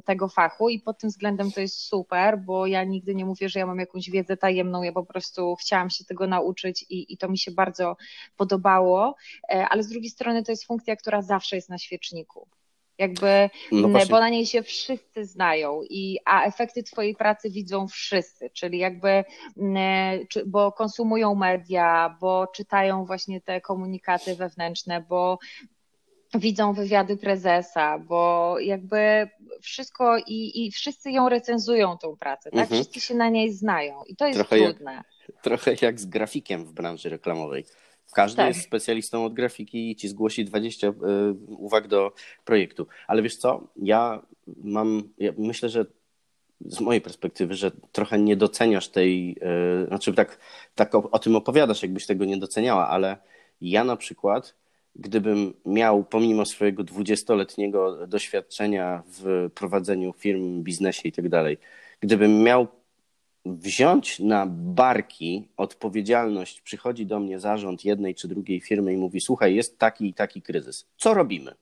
[0.06, 0.70] tego fachu.
[0.70, 3.80] I pod tym względem to jest super, bo ja nigdy nie mówię, że ja mam
[3.80, 7.52] jakąś wiedzę tajemną, ja po prostu chciałam się tego nauczyć i, i to mi się
[7.52, 7.98] bardzo
[8.38, 9.16] podobało,
[9.50, 12.48] e, ale z drugiej strony to jest funkcja, która zawsze jest na świeczniku.
[13.02, 18.50] Jakby, no bo na niej się wszyscy znają, i, a efekty Twojej pracy widzą wszyscy,
[18.50, 19.24] czyli jakby,
[20.46, 25.40] bo konsumują media, bo czytają właśnie te komunikaty wewnętrzne, bo
[26.34, 29.30] widzą wywiady prezesa, bo jakby
[29.62, 32.60] wszystko i, i wszyscy ją recenzują tą pracę, tak?
[32.60, 32.84] Mhm.
[32.84, 34.94] Wszyscy się na niej znają i to jest trochę trudne.
[34.94, 37.66] Jak, trochę jak z grafikiem w branży reklamowej.
[38.12, 38.48] Każdy tak.
[38.48, 40.94] jest specjalistą od grafiki i ci zgłosi 20 y,
[41.48, 42.14] uwag do
[42.46, 42.88] projektu.
[43.08, 44.26] Ale wiesz co, ja
[44.64, 45.86] mam, ja myślę, że
[46.66, 49.38] z mojej perspektywy, że trochę nie doceniasz tej,
[49.84, 50.40] y, znaczy tak,
[50.76, 53.18] tak o, o tym opowiadasz, jakbyś tego nie doceniała, ale
[53.62, 54.56] ja na przykład,
[54.96, 61.58] gdybym miał pomimo swojego dwudziestoletniego doświadczenia w prowadzeniu firm, biznesie i tak dalej,
[62.00, 62.68] gdybym miał
[63.46, 69.56] wziąć na barki odpowiedzialność, przychodzi do mnie zarząd jednej czy drugiej firmy i mówi: Słuchaj,
[69.56, 70.86] jest taki i taki kryzys.
[70.98, 71.56] Co robimy?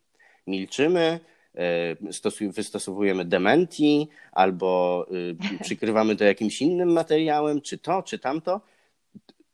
[0.48, 1.20] Milczymy,
[1.56, 8.62] e, wystosowujemy dementi albo y, przykrywamy to jakimś innym materiałem, czy to, czy tamto.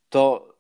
[0.10, 0.55] To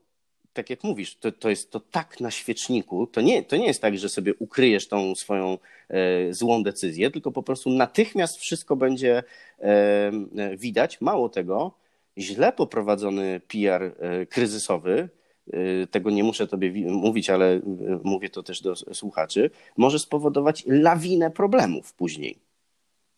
[0.55, 3.07] tak jak mówisz, to, to jest to tak na świeczniku.
[3.07, 5.57] To nie, to nie jest tak, że sobie ukryjesz tą swoją
[5.89, 9.23] e, złą decyzję, tylko po prostu natychmiast wszystko będzie
[9.59, 10.11] e,
[10.57, 11.01] widać.
[11.01, 11.71] Mało tego,
[12.17, 15.09] źle poprowadzony PR e, kryzysowy,
[15.53, 17.61] e, tego nie muszę tobie mówić, ale e,
[18.03, 22.37] mówię to też do słuchaczy, może spowodować lawinę problemów później.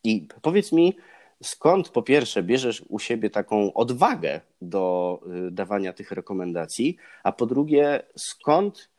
[0.04, 0.95] I powiedz mi,
[1.43, 7.45] skąd po pierwsze bierzesz u siebie taką odwagę do y, dawania tych rekomendacji, a po
[7.45, 8.89] drugie skąd,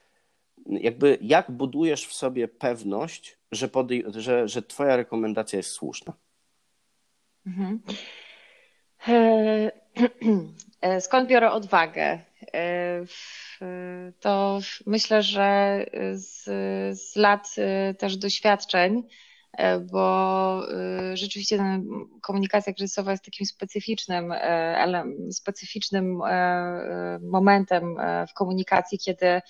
[0.67, 3.69] jakby jak budujesz w sobie pewność, że,
[4.15, 6.13] że, że twoja rekomendacja jest słuszna?
[7.47, 7.81] Mhm.
[9.09, 9.71] E,
[10.81, 12.19] e, skąd biorę odwagę?
[12.55, 13.05] E,
[14.21, 16.45] to myślę, że z,
[17.01, 17.55] z lat
[17.99, 19.03] też doświadczeń
[19.93, 20.63] bo
[21.15, 21.83] rzeczywiście
[22.23, 24.35] komunikacja kryzysowa jest takim specyficznym,
[25.31, 26.21] specyficznym
[27.21, 27.97] momentem
[28.29, 29.41] w komunikacji, kiedy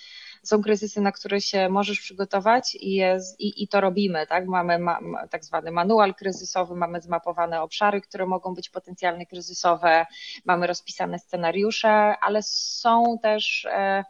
[0.43, 4.47] są kryzysy, na które się możesz przygotować i, jest, i, i to robimy, tak?
[4.47, 10.07] Mamy ma, tak zwany manual kryzysowy, mamy zmapowane obszary, które mogą być potencjalnie kryzysowe,
[10.45, 14.05] mamy rozpisane scenariusze, ale są też, e,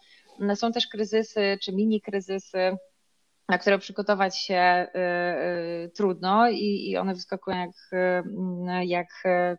[0.54, 2.76] są też kryzysy czy mini kryzysy,
[3.48, 9.08] na które przygotować się y, y, trudno i, i one wyskakują jak, y, jak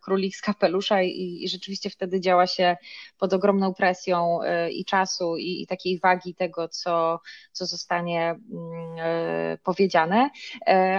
[0.01, 2.77] królik z kapelusza i, i rzeczywiście wtedy działa się
[3.17, 4.39] pod ogromną presją
[4.71, 7.19] i czasu i, i takiej wagi tego, co,
[7.51, 10.29] co zostanie mm, powiedziane.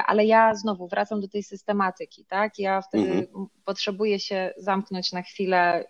[0.06, 2.58] Ale ja znowu wracam do tej systematyki, tak?
[2.58, 3.46] Ja wtedy mhm.
[3.64, 5.84] potrzebuję się zamknąć na chwilę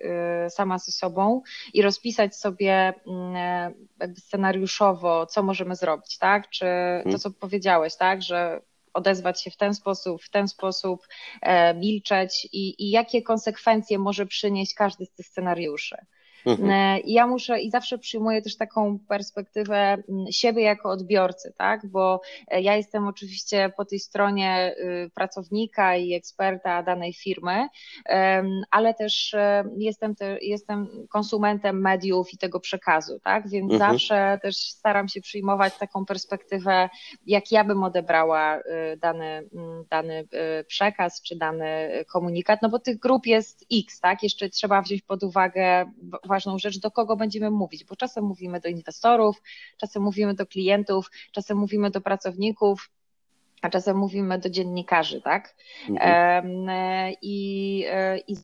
[0.49, 1.43] sama ze sobą
[1.75, 6.49] i rozpisać sobie mm, jakby scenariuszowo, co możemy zrobić, tak?
[6.49, 6.67] Czy
[6.99, 7.19] to, mhm.
[7.19, 8.61] co powiedziałeś, tak, że
[8.95, 11.07] odezwać się w ten sposób, w ten sposób,
[11.43, 15.97] e, milczeć i, i jakie konsekwencje może przynieść każdy z tych scenariuszy.
[16.47, 16.71] Mhm.
[16.71, 21.87] E, I ja muszę i zawsze przyjmuję też taką perspektywę mm, siebie jako odbiorcy, tak?
[21.87, 27.69] Bo e, ja jestem oczywiście po tej stronie y, pracownika i eksperta danej firmy,
[28.71, 33.49] ale też e, jestem, te, jestem konsumentem mediów i tego przekazu, tak?
[33.49, 33.93] Więc mhm.
[33.93, 36.89] zawsze też staram się przyjmować taką perspektywę,
[37.27, 38.63] jak ja bym odebrała y,
[38.97, 40.21] dany, mm, dany
[40.61, 44.23] y, przekaz czy dany komunikat, no bo tych grup jest X, tak?
[44.23, 45.91] Jeszcze trzeba wziąć pod uwagę
[46.31, 49.43] ważną rzecz, do kogo będziemy mówić, bo czasem mówimy do inwestorów,
[49.77, 52.91] czasem mówimy do klientów, czasem mówimy do pracowników,
[53.63, 55.55] a czasem mówimy do dziennikarzy, tak?
[55.89, 56.71] Mhm.
[57.23, 58.37] I, e, i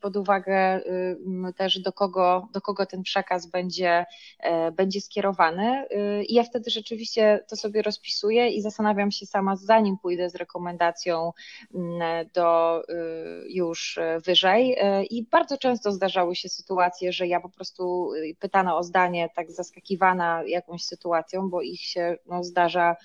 [0.00, 1.16] pod uwagę y,
[1.56, 4.06] też do kogo, do kogo ten przekaz będzie,
[4.38, 5.84] e, będzie skierowany.
[6.20, 10.34] Y, I ja wtedy rzeczywiście to sobie rozpisuję i zastanawiam się sama, zanim pójdę z
[10.34, 11.32] rekomendacją
[12.34, 12.94] do y,
[13.48, 14.76] już wyżej.
[14.78, 19.50] E, I bardzo często zdarzały się sytuacje, że ja po prostu pytana o zdanie, tak
[19.52, 22.96] zaskakiwana jakąś sytuacją, bo ich się no, zdarza,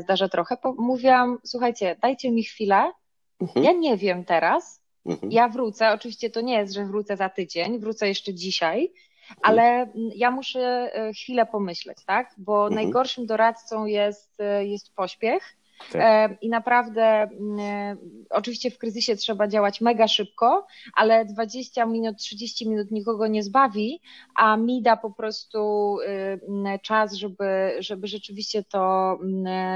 [0.00, 0.56] zdarza trochę.
[0.78, 2.92] Mówiłam, słuchajcie, dajcie mi chwilę,
[3.40, 3.64] mhm.
[3.66, 5.32] ja nie wiem teraz, Mhm.
[5.32, 8.92] Ja wrócę, oczywiście to nie jest, że wrócę za tydzień, wrócę jeszcze dzisiaj,
[9.30, 9.38] mhm.
[9.42, 12.34] ale ja muszę e, chwilę pomyśleć, tak?
[12.38, 12.74] Bo mhm.
[12.74, 15.56] najgorszym doradcą jest, e, jest pośpiech
[15.92, 16.02] tak.
[16.02, 17.96] E, I naprawdę, mm, e,
[18.30, 24.00] oczywiście w kryzysie trzeba działać mega szybko, ale 20 minut, 30 minut nikogo nie zbawi,
[24.34, 29.18] a mi da po prostu y, czas, żeby, żeby rzeczywiście to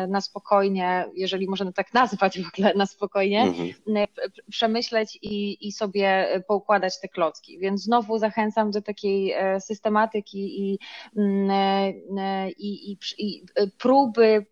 [0.09, 4.07] na spokojnie, jeżeli można tak nazwać w ogóle na spokojnie, mhm.
[4.51, 7.59] przemyśleć i, i sobie poukładać te klocki.
[7.59, 10.79] Więc znowu zachęcam do takiej e, systematyki i,
[12.59, 13.45] i, i, i
[13.79, 14.47] próby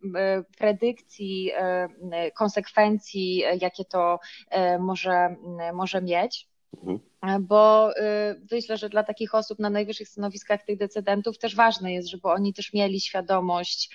[0.59, 4.21] predykcji E, konsekwencji, jakie to
[4.51, 5.37] e, może,
[5.73, 6.49] może mieć.
[6.77, 7.01] Mhm.
[7.41, 12.09] Bo e, myślę, że dla takich osób na najwyższych stanowiskach tych decydentów też ważne jest,
[12.09, 13.91] żeby oni też mieli świadomość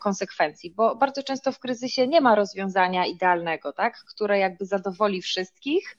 [0.00, 5.96] konsekwencji, bo bardzo często w kryzysie nie ma rozwiązania idealnego, tak, które jakby zadowoli wszystkich,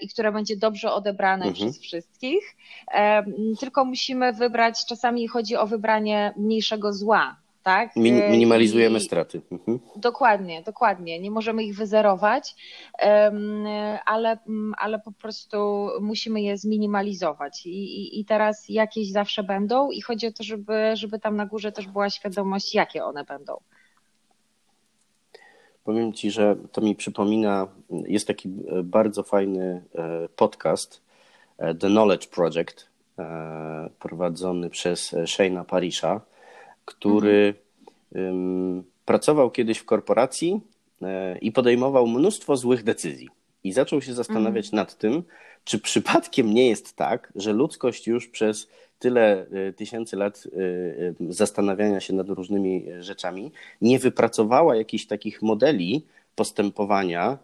[0.00, 1.54] i które będzie dobrze odebrane mhm.
[1.54, 2.56] przez wszystkich,
[3.60, 7.96] tylko musimy wybrać, czasami chodzi o wybranie mniejszego zła, tak?
[7.96, 9.40] Min minimalizujemy I, straty.
[9.52, 9.80] Mhm.
[9.96, 11.20] Dokładnie, dokładnie.
[11.20, 12.54] Nie możemy ich wyzerować,
[14.06, 14.38] ale,
[14.78, 17.66] ale po prostu musimy je zminimalizować.
[17.66, 21.46] I, i, I teraz jakieś zawsze będą i chodzi o to, żeby, żeby tam na
[21.46, 23.56] górze też była świadomość, jakie one będą.
[25.84, 31.02] Powiem Ci, że to mi przypomina, jest taki e, bardzo fajny e, podcast
[31.58, 32.94] e, The Knowledge Project,
[33.98, 36.20] prowadzony przez Shane'a Parisha
[36.84, 37.54] który
[38.14, 38.84] mhm.
[39.04, 40.60] pracował kiedyś w korporacji
[41.02, 43.28] e, i podejmował mnóstwo złych decyzji.
[43.64, 44.76] I zaczął się zastanawiać mhm.
[44.76, 45.22] nad tym,
[45.64, 48.68] czy przypadkiem nie jest tak, że ludzkość już przez
[48.98, 56.06] tyle e, tysięcy lat e, zastanawiania się nad różnymi rzeczami nie wypracowała jakichś takich modeli
[56.34, 57.38] postępowania,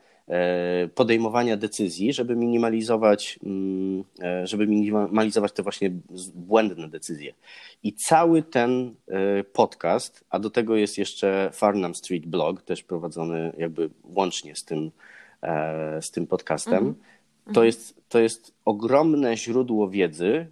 [0.94, 5.90] podejmowania decyzji, żeby minimalizować, mm, e, żeby minimalizować te właśnie
[6.34, 7.34] błędne decyzje.
[7.82, 13.52] I cały ten e, podcast, a do tego jest jeszcze Farnham Street Blog, też prowadzony
[13.58, 14.90] jakby łącznie z tym,
[16.00, 16.94] z tym podcastem, mhm.
[17.44, 17.66] to, mhm.
[17.66, 20.46] jest, to jest ogromne źródło wiedzy,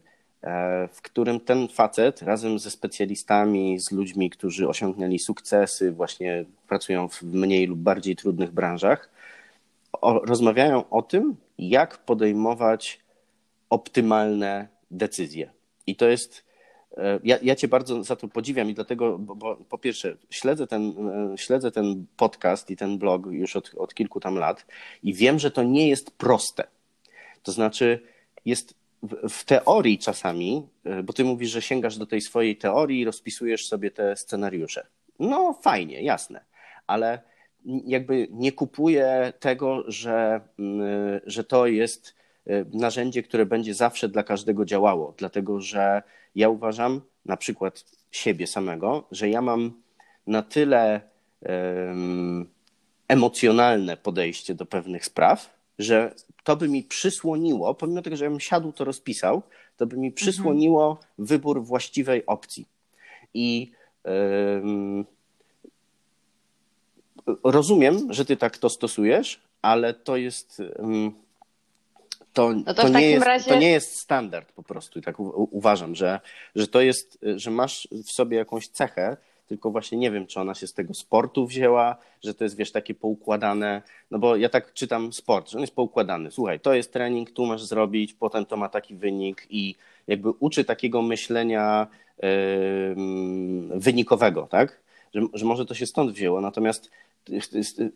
[0.92, 7.22] w którym ten facet razem ze specjalistami, z ludźmi, którzy osiągnęli sukcesy, właśnie pracują w
[7.22, 9.10] mniej lub bardziej trudnych branżach,
[10.00, 13.00] o, rozmawiają o tym, jak podejmować
[13.70, 15.50] optymalne decyzje.
[15.86, 16.44] I to jest
[16.96, 20.66] e, ja, ja Cię bardzo za to podziwiam i dlatego, bo, bo, po pierwsze, śledzę
[20.66, 24.66] ten, e, śledzę ten podcast i ten blog już od, od kilku tam lat
[25.02, 26.66] i wiem, że to nie jest proste.
[27.42, 28.02] To znaczy,
[28.44, 33.00] jest w, w teorii czasami, e, bo Ty mówisz, że sięgasz do tej swojej teorii
[33.00, 34.86] i rozpisujesz sobie te scenariusze.
[35.18, 36.44] No, fajnie, jasne,
[36.86, 37.22] ale
[37.64, 42.18] jakby nie kupuję tego, że, mm, że to jest
[42.50, 46.02] Y, narzędzie, które będzie zawsze dla każdego działało, dlatego że
[46.34, 49.72] ja uważam, na przykład siebie samego, że ja mam
[50.26, 51.00] na tyle
[51.40, 52.48] um,
[53.08, 58.40] emocjonalne podejście do pewnych spraw, że to by mi przysłoniło, pomimo tego, że ja bym
[58.40, 59.42] siadł, to rozpisał,
[59.76, 61.06] to by mi przysłoniło mhm.
[61.18, 62.68] wybór właściwej opcji.
[63.34, 63.72] I
[64.04, 65.04] um,
[67.44, 70.62] rozumiem, że ty tak to stosujesz, ale to jest.
[72.32, 73.50] To, no to, to nie jest, razie...
[73.50, 74.98] to nie jest standard po prostu.
[74.98, 76.20] I tak u, uważam, że,
[76.54, 79.16] że to jest, że masz w sobie jakąś cechę,
[79.48, 82.72] tylko właśnie nie wiem, czy ona się z tego sportu wzięła, że to jest, wiesz,
[82.72, 86.30] takie poukładane, no bo ja tak czytam sport, że on jest poukładany.
[86.30, 89.74] Słuchaj, to jest trening, tu masz zrobić, potem to ma taki wynik i
[90.06, 91.86] jakby uczy takiego myślenia
[92.22, 92.28] yy,
[93.74, 94.80] wynikowego, tak?
[95.14, 96.90] Że, że może to się stąd wzięło, natomiast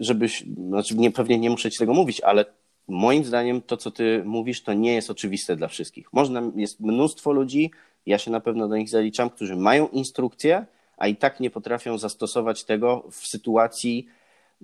[0.00, 2.44] żebyś, znaczy nie, pewnie nie muszę ci tego mówić, ale
[2.88, 6.12] moim zdaniem to, co ty mówisz, to nie jest oczywiste dla wszystkich.
[6.12, 7.70] Można, jest mnóstwo ludzi,
[8.06, 11.98] ja się na pewno do nich zaliczam, którzy mają instrukcje, a i tak nie potrafią
[11.98, 14.06] zastosować tego w sytuacji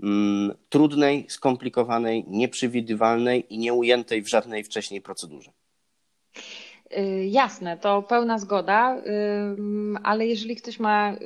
[0.02, 5.50] mm, trudnej, skomplikowanej, nieprzewidywalnej i nieujętej w żadnej wcześniej procedurze.
[6.96, 8.96] Y, jasne, to pełna zgoda,
[10.02, 11.16] ale jeżeli ktoś ma y,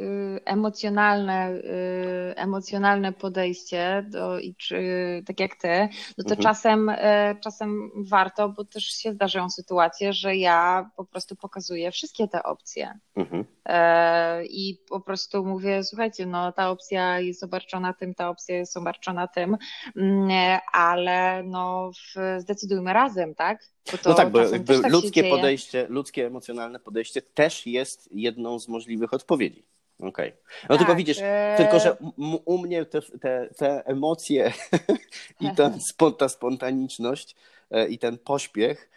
[0.44, 4.82] emocjonalne, y, emocjonalne podejście, do, i czy,
[5.26, 5.88] tak jak ty,
[6.18, 6.42] no to mhm.
[6.42, 6.90] czasem,
[7.40, 12.98] czasem warto, bo też się zdarzają sytuacje, że ja po prostu pokazuję wszystkie te opcje.
[13.16, 13.44] Mhm.
[13.64, 18.76] E, I po prostu mówię, słuchajcie, no ta opcja jest obarczona tym, ta opcja jest
[18.76, 19.56] obarczona tym,
[19.96, 21.90] mm, ale no
[22.38, 23.71] zdecydujmy razem, tak?
[24.04, 29.64] No tak, bo tak ludzkie podejście, ludzkie emocjonalne podejście też jest jedną z możliwych odpowiedzi.
[29.98, 30.28] Okej.
[30.28, 30.32] Okay.
[30.62, 31.54] No tak, tylko widzisz, e...
[31.56, 31.96] tylko że
[32.44, 34.52] u mnie te, te, te emocje
[35.40, 35.72] i ta,
[36.18, 37.36] ta spontaniczność
[37.70, 38.92] e, i ten pośpiech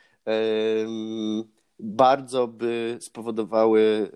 [1.79, 4.11] bardzo by spowodowały,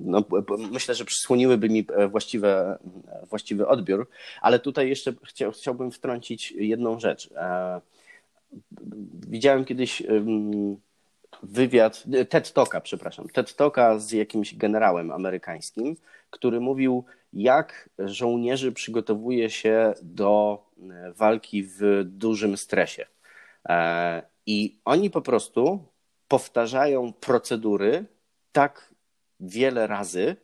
[0.00, 0.24] no,
[0.70, 2.78] myślę, że przysłoniłyby mi e, właściwe,
[3.30, 4.08] właściwy odbiór,
[4.40, 5.14] ale tutaj jeszcze
[5.52, 7.30] chciałbym wtrącić jedną rzecz
[9.28, 10.02] widziałem kiedyś
[11.42, 15.96] wywiad, TED Talka, przepraszam, TED Talka z jakimś generałem amerykańskim,
[16.30, 23.06] który mówił, jak żołnierzy przygotowuje się do e, walki w dużym stresie.
[23.68, 25.84] E, I oni po prostu
[26.28, 28.04] powtarzają procedury
[28.52, 28.94] tak
[29.40, 30.36] wiele razy,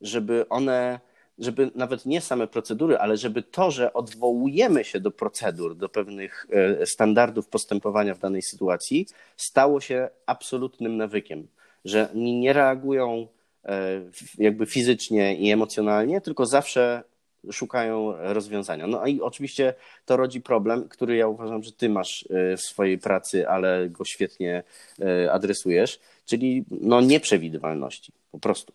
[0.00, 1.00] żeby one
[1.38, 6.46] żeby nawet nie same procedury, ale żeby to, że odwołujemy się do procedur, do pewnych
[6.80, 9.06] e, standardów postępowania w danej sytuacji,
[9.36, 11.48] stało się absolutnym nawykiem,
[11.84, 13.26] że nie reagują
[13.64, 14.00] e,
[14.38, 17.02] jakby fizycznie i emocjonalnie, tylko zawsze
[17.52, 18.86] szukają rozwiązania.
[18.86, 19.74] No i oczywiście
[20.04, 24.04] to rodzi problem, który ja uważam, że ty masz e, w swojej pracy, ale go
[24.04, 24.62] świetnie
[25.32, 28.72] adresujesz, czyli no nieprzewidywalności po prostu.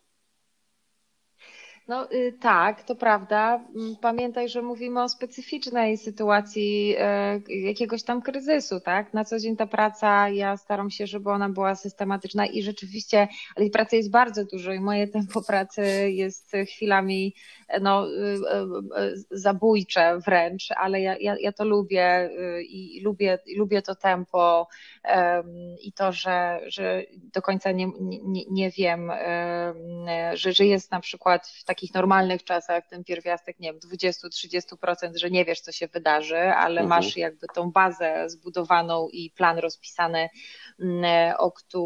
[1.91, 3.65] No y, tak, to prawda.
[3.75, 9.13] Mm, pamiętaj, że mówimy o specyficznej sytuacji e, jakiegoś tam kryzysu, tak?
[9.13, 13.69] Na co dzień ta praca, ja staram się, żeby ona była systematyczna i rzeczywiście, ale
[13.69, 17.35] pracy jest bardzo dużo i moje tempo pracy jest chwilami
[17.81, 22.29] no, y, y, zabójcze wręcz, ale ja, ja, ja to lubię
[22.69, 24.67] i lubię, lubię to tempo
[25.81, 29.11] i to, że, że do końca nie, nie, nie wiem,
[30.33, 35.29] że, że jest na przykład w takich normalnych czasach ten pierwiastek, nie wiem, 20-30%, że
[35.29, 36.87] nie wiesz, co się wydarzy, ale mhm.
[36.87, 40.29] masz jakby tą bazę zbudowaną i plan rozpisany,
[40.79, 41.81] mm, o którym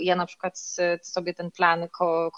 [0.00, 0.58] ja na przykład
[1.02, 1.88] sobie ten plan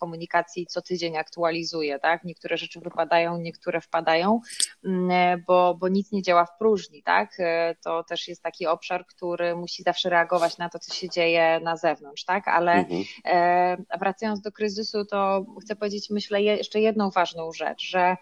[0.00, 2.24] komunikacji co tydzień aktualizuję, tak?
[2.24, 4.40] Niektóre rzeczy wypadają, niektóre wpadają,
[4.84, 7.36] mm, bo, bo nic nie działa w próżni, tak?
[7.84, 11.76] To też jest taki obszar, który musi zawsze reagować na to, co się dzieje na
[11.76, 12.48] zewnątrz, tak?
[12.48, 13.04] Ale mhm.
[13.24, 18.16] E, wracając do kryzysu, to chcę powiedzieć, myślę, jeszcze jedną ważną rzecz, że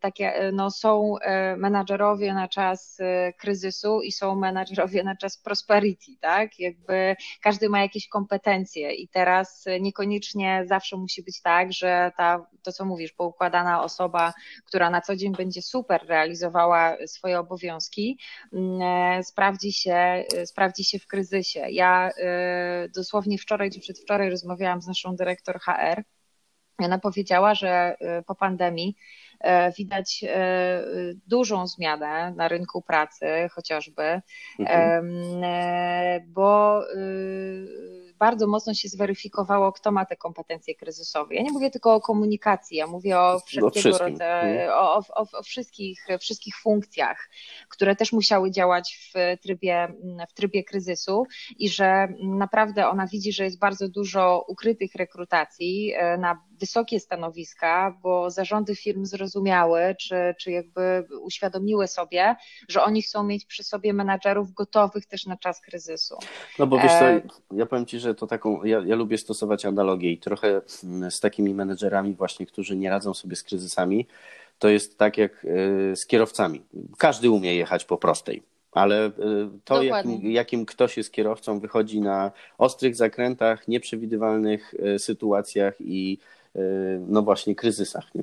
[0.00, 1.14] takie, no, są
[1.56, 2.98] menadżerowie na czas
[3.38, 6.58] kryzysu i są menadżerowie na czas prosperity, tak?
[6.58, 12.72] Jakby każdy ma jakieś kompetencje i teraz niekoniecznie zawsze musi być tak, że ta, to
[12.72, 14.32] co mówisz, poukładana osoba,
[14.66, 18.18] która na co dzień będzie super realizowała swoje obowiązki,
[19.22, 21.66] sprawdzi się, sprawdzi się w kryzysie.
[21.70, 22.10] Ja
[22.94, 26.02] dosłownie wczoraj czy przedwczoraj rozmawiałam z naszą dyrektor HR.
[26.78, 27.96] Ona powiedziała, że
[28.26, 28.96] po pandemii
[29.44, 30.82] E, widać e,
[31.26, 34.20] dużą zmianę na rynku pracy chociażby,
[34.58, 35.04] mhm.
[35.44, 36.80] E, bo
[38.18, 41.34] bardzo mocno się zweryfikowało, kto ma te kompetencje kryzysowe.
[41.34, 44.70] Ja nie mówię tylko o komunikacji, ja mówię o wszelkiego rodzaju, mhm.
[44.72, 47.30] o, o, o, wszystkich, wszystkich funkcjach,
[47.68, 49.88] które też musiały działać w trybie,
[50.28, 51.26] w trybie kryzysu
[51.58, 58.30] i że naprawdę ona widzi, że jest bardzo dużo ukrytych rekrutacji na wysokie stanowiska, bo
[58.30, 62.36] zarządy firm zrozumiały, czy, czy jakby uświadomiły sobie,
[62.68, 66.16] że oni chcą mieć przy sobie menadżerów gotowych też na czas kryzysu.
[66.58, 67.20] No bo wiesz co, e,
[67.52, 70.60] ja powiem Ci, że to taką, ja, ja lubię stosować analogię i trochę
[71.10, 74.06] z takimi menedżerami właśnie, którzy nie radzą sobie z kryzysami,
[74.58, 75.44] to jest tak jak
[75.92, 76.62] e, z kierowcami.
[76.98, 78.42] Każdy umie jechać po prostej
[78.74, 79.10] ale y,
[79.64, 86.18] to, jakim, jakim, ktoś jest kierowcą, wychodzi na ostrych zakrętach, nieprzewidywalnych sytuacjach i
[87.08, 88.14] no właśnie kryzysach.
[88.14, 88.22] Nie?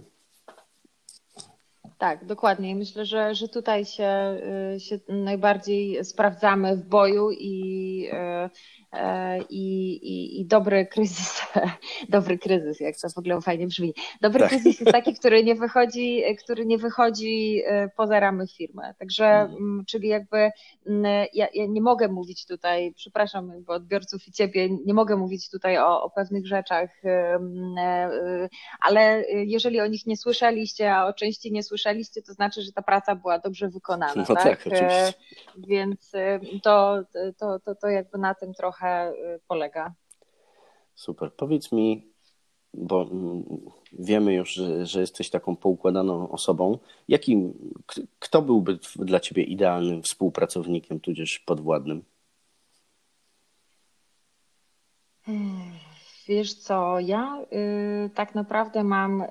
[1.97, 2.75] Tak, dokładnie.
[2.75, 4.41] Myślę, że, że tutaj się,
[4.77, 8.49] się najbardziej sprawdzamy w boju i E,
[9.49, 11.41] i, i, i dobry kryzys,
[12.09, 13.93] dobry kryzys, jak to w ogóle fajnie brzmi.
[14.21, 14.49] Dobry tak.
[14.49, 18.81] kryzys jest taki, który nie wychodzi, który nie wychodzi e, poza ramy firmy.
[18.99, 19.83] Także, mm.
[19.87, 20.51] czyli jakby
[21.33, 25.77] ja, ja, nie mogę mówić tutaj, przepraszam bo odbiorców i ciebie, nie mogę mówić tutaj
[25.77, 27.39] o, o pewnych rzeczach, e,
[28.81, 32.81] ale jeżeli o nich nie słyszeliście, a o części nie słyszeliście, to znaczy, że ta
[32.81, 34.25] praca była dobrze wykonana.
[34.29, 34.69] No tak, tak?
[35.57, 36.11] Więc
[36.63, 37.03] to,
[37.39, 39.93] to, to, to jakby na tym trochę trochę y, polega.
[40.95, 41.33] Super.
[41.33, 42.11] Powiedz mi,
[42.73, 43.43] bo mm,
[43.93, 46.79] wiemy już, że, że jesteś taką poukładaną osobą.
[47.07, 47.53] Jakim,
[48.19, 52.03] kto byłby dla ciebie idealnym współpracownikiem, tudzież podwładnym?
[56.27, 57.45] Wiesz co, ja
[58.05, 59.27] y, tak naprawdę mam, y,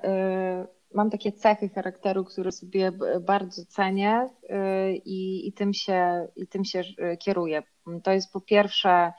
[0.93, 2.91] mam takie cechy charakteru, które sobie
[3.21, 7.63] bardzo cenię y, i, tym się, i tym się y, kieruję.
[8.03, 9.13] To jest po pierwsze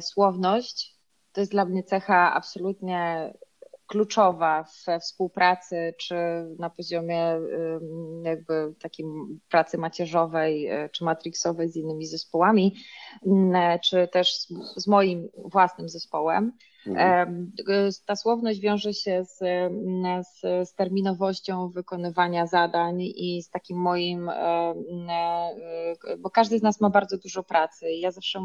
[0.00, 0.94] słowność
[1.32, 3.32] to jest dla mnie cecha absolutnie
[3.86, 6.14] kluczowa we współpracy, czy
[6.58, 7.40] na poziomie
[8.22, 12.76] jakby takim pracy macierzowej, e, czy matrixowej z innymi zespołami,
[13.84, 14.46] czy też
[14.76, 16.52] z moim własnym zespołem.
[16.86, 17.52] Mhm.
[18.06, 19.38] Ta słowność wiąże się z,
[20.26, 24.74] z, z, terminowością wykonywania zadań i z takim moim, e,
[26.18, 27.92] bo każdy z nas ma bardzo dużo pracy.
[27.92, 28.40] Ja zawsze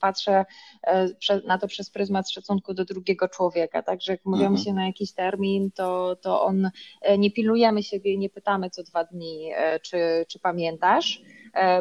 [0.00, 0.44] patrzę
[0.86, 1.08] e,
[1.46, 4.64] na to przez pryzmat szacunku do drugiego człowieka, także jak umawiamy mhm.
[4.64, 6.70] się na jakiś termin, to, to on
[7.02, 9.50] e, nie pilnujemy siebie i nie pytamy co dwa dni,
[9.82, 11.37] czy, czy pamiętasz E,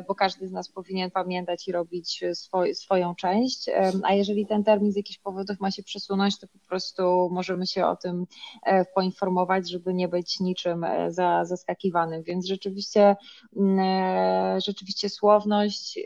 [0.07, 4.63] bo każdy z nas powinien pamiętać i robić swoj, swoją część, e, a jeżeli ten
[4.63, 8.25] termin z jakichś powodów ma się przesunąć, to po prostu możemy się o tym
[8.63, 13.15] e, poinformować, żeby nie być niczym za, zaskakiwanym, więc rzeczywiście
[13.57, 15.99] mm, rzeczywiście słowność,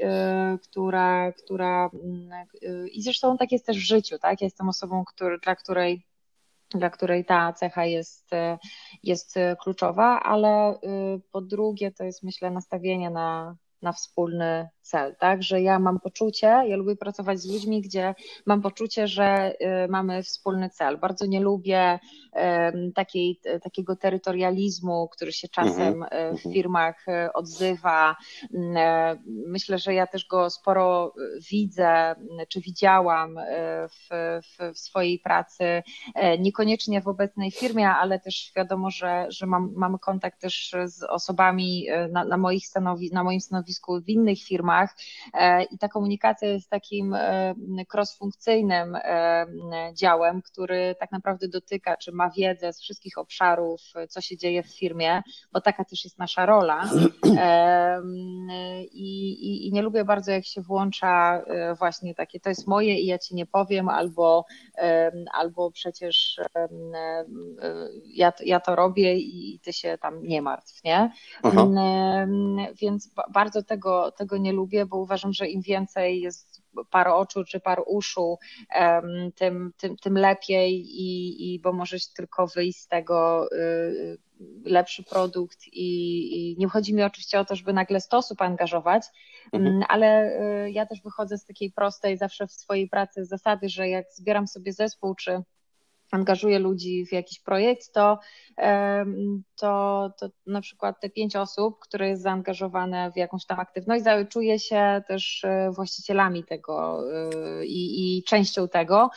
[0.64, 2.48] która, która mm,
[2.92, 4.42] i zresztą tak jest też w życiu, tak?
[4.42, 6.11] Ja jestem osobą, który, dla której
[6.76, 8.30] dla której ta cecha jest,
[9.04, 10.78] jest kluczowa, ale y,
[11.32, 15.44] po drugie to jest myślę nastawienie na, na wspólny cel, tak?
[15.44, 18.16] Że ja mam poczucie, ja lubię pracować z ludźmi, gdzie
[18.46, 19.54] mam poczucie, że
[19.86, 20.98] y, mamy wspólny cel.
[20.98, 22.00] Bardzo nie lubię
[22.96, 26.38] takiej, takiego terytorializmu, który się czasem mm-hmm.
[26.38, 28.16] w firmach odzywa.
[28.54, 31.14] Mm, myślę, że ja też go sporo
[31.52, 32.16] widzę,
[32.50, 33.36] czy widziałam
[33.90, 34.10] w,
[34.44, 35.84] w, w swojej pracy,
[36.40, 41.88] niekoniecznie w obecnej firmie, ale też wiadomo, że, że mam, mamy kontakt też z osobami
[42.12, 44.96] na, na, moich stanowi, na moim stanowisku w innych firmach, firmach
[45.34, 47.56] e, i ta komunikacja jest takim e,
[47.94, 49.46] cross-funkcyjnym e,
[49.94, 54.78] działem, który tak naprawdę dotyka, czy ma wiedzę z wszystkich obszarów, co się dzieje w
[54.78, 55.24] firmie,
[55.54, 56.90] bo taka też jest nasza rola.
[58.92, 61.42] I, i, i nie lubię bardzo, jak się włącza
[61.80, 64.46] właśnie takie, to jest moje i ja ci nie powiem, albo,
[65.34, 66.40] albo przecież
[68.06, 71.12] ja, ja to robię i ty się tam nie martw, nie?
[71.44, 71.68] Aha.
[72.82, 77.44] Więc bardzo tego, tego nie lubię lubię, bo uważam, że im więcej jest par oczu
[77.44, 78.38] czy par uszu,
[79.36, 84.18] tym, tym, tym lepiej i, i bo możesz tylko wyjść z tego y,
[84.66, 85.90] lepszy produkt i,
[86.38, 89.04] i, nie chodzi mi oczywiście o to, żeby nagle 100 osób angażować,
[89.54, 89.74] mhm.
[89.74, 93.90] Mm, ale y, ja też wychodzę z takiej prostej zawsze w swojej pracy zasady, że
[93.90, 95.44] jak zbieram sobie zespół czy
[96.12, 98.20] angażuję ludzi w jakiś projekt, to,
[99.60, 104.60] to, to na przykład te pięć osób, które jest zaangażowane w jakąś tam aktywność, czuje
[104.60, 109.10] się też e, właścicielami tego e, i, i częścią tego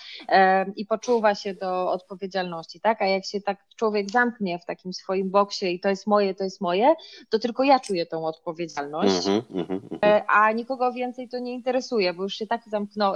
[0.77, 3.03] i poczuwa się do odpowiedzialności, tak?
[3.03, 6.45] A jak się tak człowiek zamknie w takim swoim boksie i to jest moje, to
[6.45, 6.95] jest moje,
[7.31, 12.23] to tylko ja czuję tą odpowiedzialność, mm -hmm, a nikogo więcej to nie interesuje, bo
[12.23, 12.63] już się tak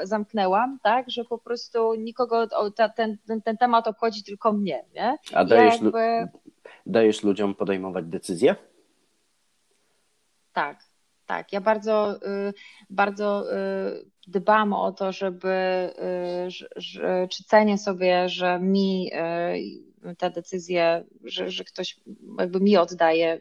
[0.03, 2.47] zamknęłam, tak, że po prostu nikogo
[2.97, 5.17] ten, ten, ten temat obchodzi tylko mnie, nie?
[5.33, 6.29] A dajesz, ja jakby...
[6.87, 8.57] dajesz ludziom podejmować decyzje?
[10.53, 10.85] Tak,
[11.27, 11.53] tak.
[11.53, 12.53] Ja bardzo, y,
[12.91, 15.49] bardzo y, dbam o to, żeby,
[16.79, 19.11] y, czy cenię sobie, że mi
[20.19, 22.01] te decyzje, że, że ktoś
[22.39, 23.41] jakby mi oddaje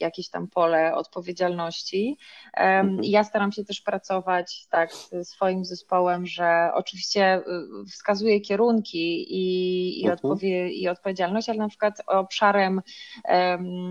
[0.00, 2.18] jakieś tam pole odpowiedzialności.
[2.54, 3.00] Mhm.
[3.02, 7.42] Ja staram się też pracować tak z swoim zespołem, że oczywiście y,
[7.90, 10.14] wskazuję kierunki i, i, mhm.
[10.14, 12.82] odpowie, i odpowiedzialność, ale na przykład obszarem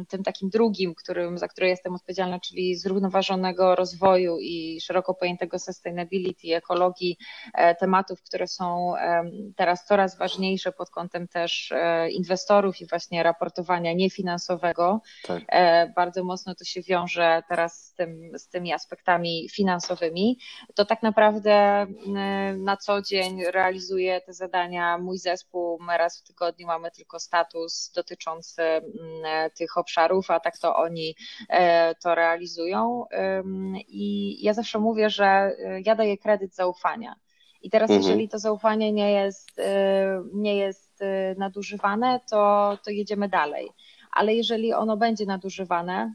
[0.10, 6.56] tym takim drugim, którym, za który jestem odpowiedzialna, czyli zrównoważonego rozwoju i szeroko pojętego sustainability,
[6.56, 7.18] ekologii,
[7.54, 8.94] e, tematów, które są
[9.56, 15.02] teraz coraz ważniejsze pod kątem też e, inwestorów i właśnie raportowania niefinansowego.
[15.28, 20.40] Tak e, bardzo mocno to się wiąże teraz z, tym, z tymi aspektami finansowymi,
[20.76, 25.80] to tak naprawdę y, na co dzień realizuje te zadania mój zespół.
[25.82, 28.84] My raz w tygodniu mamy tylko status dotyczący mm,
[29.58, 31.16] tych obszarów, a tak to oni
[31.50, 33.06] e, to realizują.
[33.88, 34.04] I
[34.44, 37.16] ja zawsze mówię, że y, ja daję kredyt zaufania.
[37.62, 38.02] I teraz, mhm.
[38.02, 39.64] jeżeli to zaufanie nie jest, y,
[40.34, 41.00] nie jest
[41.38, 43.70] nadużywane, to, to jedziemy dalej
[44.12, 46.14] ale jeżeli ono będzie nadużywane,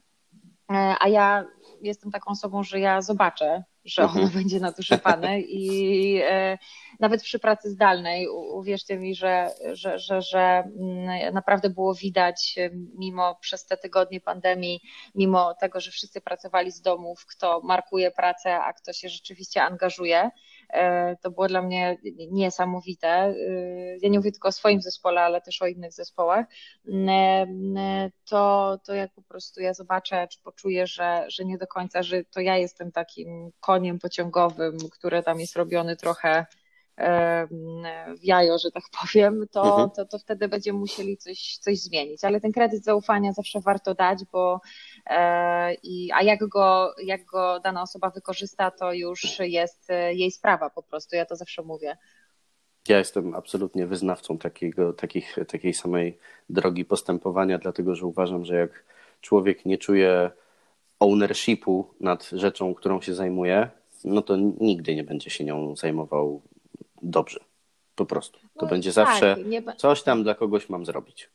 [0.70, 1.44] e, a ja
[1.82, 4.30] jestem taką osobą, że ja zobaczę, że ono mhm.
[4.42, 6.58] będzie nadużywane i e,
[7.00, 12.70] nawet przy pracy zdalnej uwierzcie mi, że, że, że, że mm, naprawdę było widać e,
[12.98, 14.80] mimo przez te tygodnie pandemii,
[15.14, 20.30] mimo tego, że wszyscy pracowali z domów, kto markuje pracę, a kto się rzeczywiście angażuje,
[21.22, 21.98] to było dla mnie
[22.30, 23.08] niesamowite.
[23.08, 23.34] E,
[24.02, 26.46] ja nie mówię tylko o swoim zespole, ale też o innych zespołach.
[26.88, 32.02] E, to, to jak po prostu ja zobaczę, czy poczuję, że, że nie do końca,
[32.02, 36.46] że to ja jestem takim koniem pociągowym, który tam jest robiony trochę
[38.20, 39.90] w jajo, że tak powiem, to, mhm.
[39.90, 42.24] to, to wtedy będziemy musieli coś, coś zmienić.
[42.24, 44.60] Ale ten kredyt zaufania zawsze warto dać, bo
[45.06, 50.30] e, i, a jak go, jak go dana osoba wykorzysta, to już jest e, jej
[50.30, 51.16] sprawa po prostu.
[51.16, 51.96] Ja to zawsze mówię.
[52.88, 56.18] Ja jestem absolutnie wyznawcą takiego, takich, takiej samej
[56.50, 58.84] drogi postępowania, dlatego że uważam, że jak
[59.20, 60.30] człowiek nie czuje
[61.00, 63.68] ownershipu nad rzeczą, którą się zajmuje,
[64.04, 66.42] no to nigdy nie będzie się nią zajmował
[67.04, 67.40] dobrze.
[67.94, 68.38] Po prostu.
[68.38, 69.62] To no, będzie tak, zawsze nie...
[69.76, 71.30] coś tam dla kogoś mam zrobić.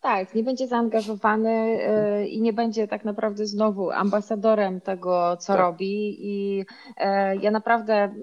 [0.00, 1.78] Tak, nie będzie zaangażowany
[2.20, 5.60] y, i nie będzie tak naprawdę znowu ambasadorem tego, co tak.
[5.60, 6.16] robi.
[6.18, 6.64] I
[6.96, 8.14] e, ja naprawdę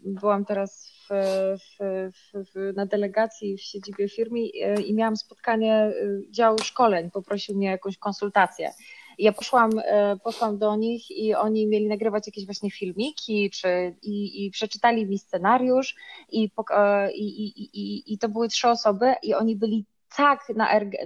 [0.00, 1.14] byłam teraz w,
[1.58, 5.92] w, w, na delegacji w siedzibie firmy e, i miałam spotkanie
[6.30, 8.70] działu szkoleń, poprosił mnie jakąś konsultację.
[9.18, 14.46] Ja poszłam, e, poszłam do nich i oni mieli nagrywać jakieś właśnie filmiki, czy, i,
[14.46, 15.94] i przeczytali mi scenariusz
[16.30, 16.50] i,
[17.14, 19.86] i, i, i, i to były trzy osoby i oni byli
[20.16, 20.46] tak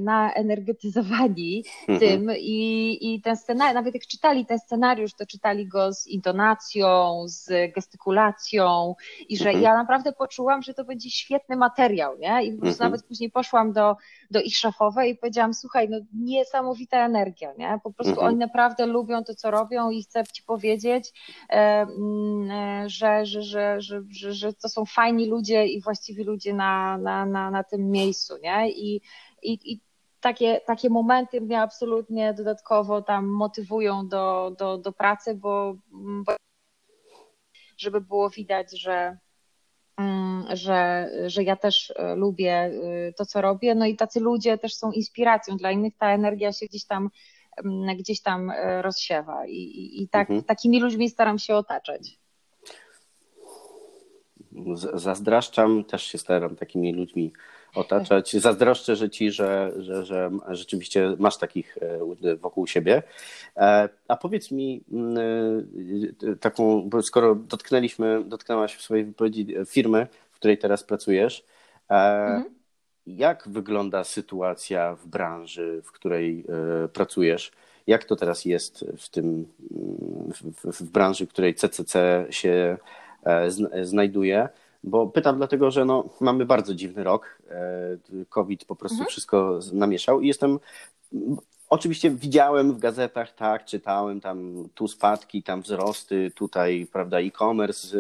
[0.01, 1.99] naenergetyzowani mhm.
[1.99, 7.23] tym i, i ten scenariusz, nawet jak czytali ten scenariusz, to czytali go z intonacją,
[7.27, 8.95] z gestykulacją
[9.29, 9.65] i że mhm.
[9.65, 12.45] ja naprawdę poczułam, że to będzie świetny materiał, nie?
[12.45, 12.91] I po prostu mhm.
[12.91, 13.97] nawet później poszłam do,
[14.31, 17.81] do ich szefowej i powiedziałam, słuchaj, no niesamowita energia, nie?
[17.85, 21.13] Po prostu oni naprawdę lubią to, co robią i chcę ci powiedzieć,
[21.51, 21.87] e,
[22.87, 27.27] że, że, że, że, że, że to są fajni ludzie i właściwi ludzie na, na,
[27.27, 28.71] na, na tym miejscu, nie?
[28.71, 28.98] I
[29.43, 29.81] i, i,
[30.21, 35.77] takie, takie momenty mnie absolutnie dodatkowo tam motywują do, do, do pracy, bo,
[36.25, 36.37] bo
[37.79, 39.19] żeby było widać, że,
[39.97, 43.75] mm, że, że ja też e, lubię e, to, co robię.
[43.75, 45.97] No i tacy ludzie też są inspiracją dla innych.
[45.99, 47.11] Ta energia się gdzieś tam
[47.65, 50.45] mm, gdzieś tam e, rozsiewa i, i, i tak, mhm.
[50.45, 52.19] takimi ludźmi staram się otaczać.
[54.95, 57.33] zazdraszczam, też się staram takimi ludźmi
[57.75, 58.33] otaczać.
[58.33, 61.79] Zazdroszczę że ci, że, że, że rzeczywiście masz takich
[62.23, 63.03] e, wokół siebie.
[63.57, 65.19] E, a powiedz mi mm,
[66.23, 71.45] e, taką, bo skoro dotknęliśmy, dotknęłaś w swojej wypowiedzi firmy, w której teraz pracujesz,
[71.89, 72.45] mhm.
[73.07, 76.45] jak wygląda sytuacja w branży, w której
[76.93, 77.53] pracujesz?
[77.87, 79.49] Jak to teraz jest w tym,
[80.65, 82.77] w, w branży, w której CCC się
[83.83, 84.49] znajduje?
[84.85, 87.43] Bo pytam dlatego, że no, mamy bardzo dziwny rok.
[87.51, 89.11] E, COVID po prostu mhm.
[89.11, 90.59] wszystko namieszał i jestem.
[91.71, 97.99] Oczywiście widziałem w gazetach, tak, czytałem tam tu spadki, tam wzrosty, tutaj, prawda, e-commerce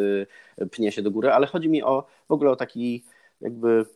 [0.59, 3.05] e, pnie się do góry, ale chodzi mi o w ogóle o taki
[3.41, 3.87] jakby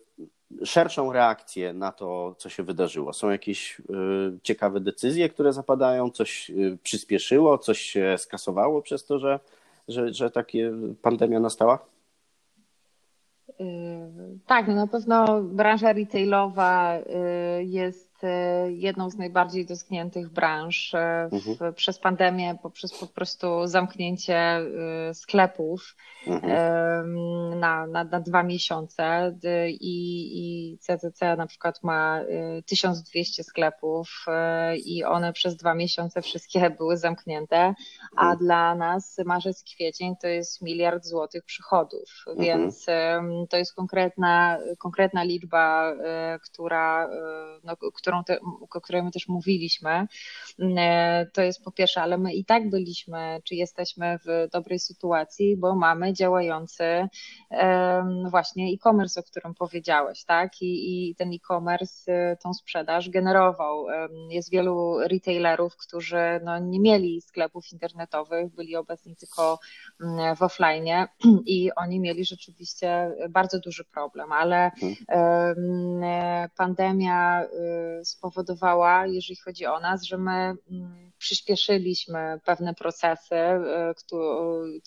[0.65, 3.13] szerszą reakcję na to, co się wydarzyło.
[3.13, 3.83] Są jakieś y,
[4.43, 9.41] ciekawe decyzje, które zapadają, coś y, przyspieszyło, coś się skasowało przez to, że,
[9.89, 10.73] że, że takie
[11.03, 11.79] pandemia nastała?
[14.47, 18.12] Tak, no na pewno branża retailowa yy, jest
[18.69, 20.93] jedną z najbardziej dotkniętych branż
[21.31, 21.75] w, mhm.
[21.75, 24.61] przez pandemię, poprzez po prostu zamknięcie
[25.13, 25.97] sklepów
[26.27, 27.61] mhm.
[27.61, 29.33] na, na, na dwa miesiące
[29.69, 32.21] I, i CCC na przykład ma
[32.67, 34.27] 1200 sklepów
[34.85, 37.75] i one przez dwa miesiące wszystkie były zamknięte,
[38.17, 38.39] a mhm.
[38.39, 42.39] dla nas marzec, kwiecień to jest miliard złotych przychodów, mhm.
[42.47, 42.87] więc
[43.51, 45.93] to jest konkretna, konkretna liczba,
[46.43, 47.09] która,
[47.65, 47.77] no,
[48.13, 48.41] którą te,
[48.71, 50.07] o której my też mówiliśmy.
[50.79, 55.57] E, to jest po pierwsze, ale my i tak byliśmy, czy jesteśmy w dobrej sytuacji,
[55.57, 57.09] bo mamy działający
[58.31, 60.63] właśnie e-commerce, o którym powiedziałeś, tak?
[60.63, 63.87] I, i ten e-commerce, tą sprzedaż generował.
[64.31, 69.59] Jest wielu retailerów, którzy no, nie mieli sklepów internetowych, byli obecni tylko
[70.37, 70.87] w offline
[71.47, 76.51] i oni mieli rzeczywiście bardzo duży problem, ale mhm.
[76.57, 80.33] pandemia y, spowodowała, jeżeli chodzi o nas, że my
[80.71, 83.37] mm, przyspieszyliśmy pewne procesy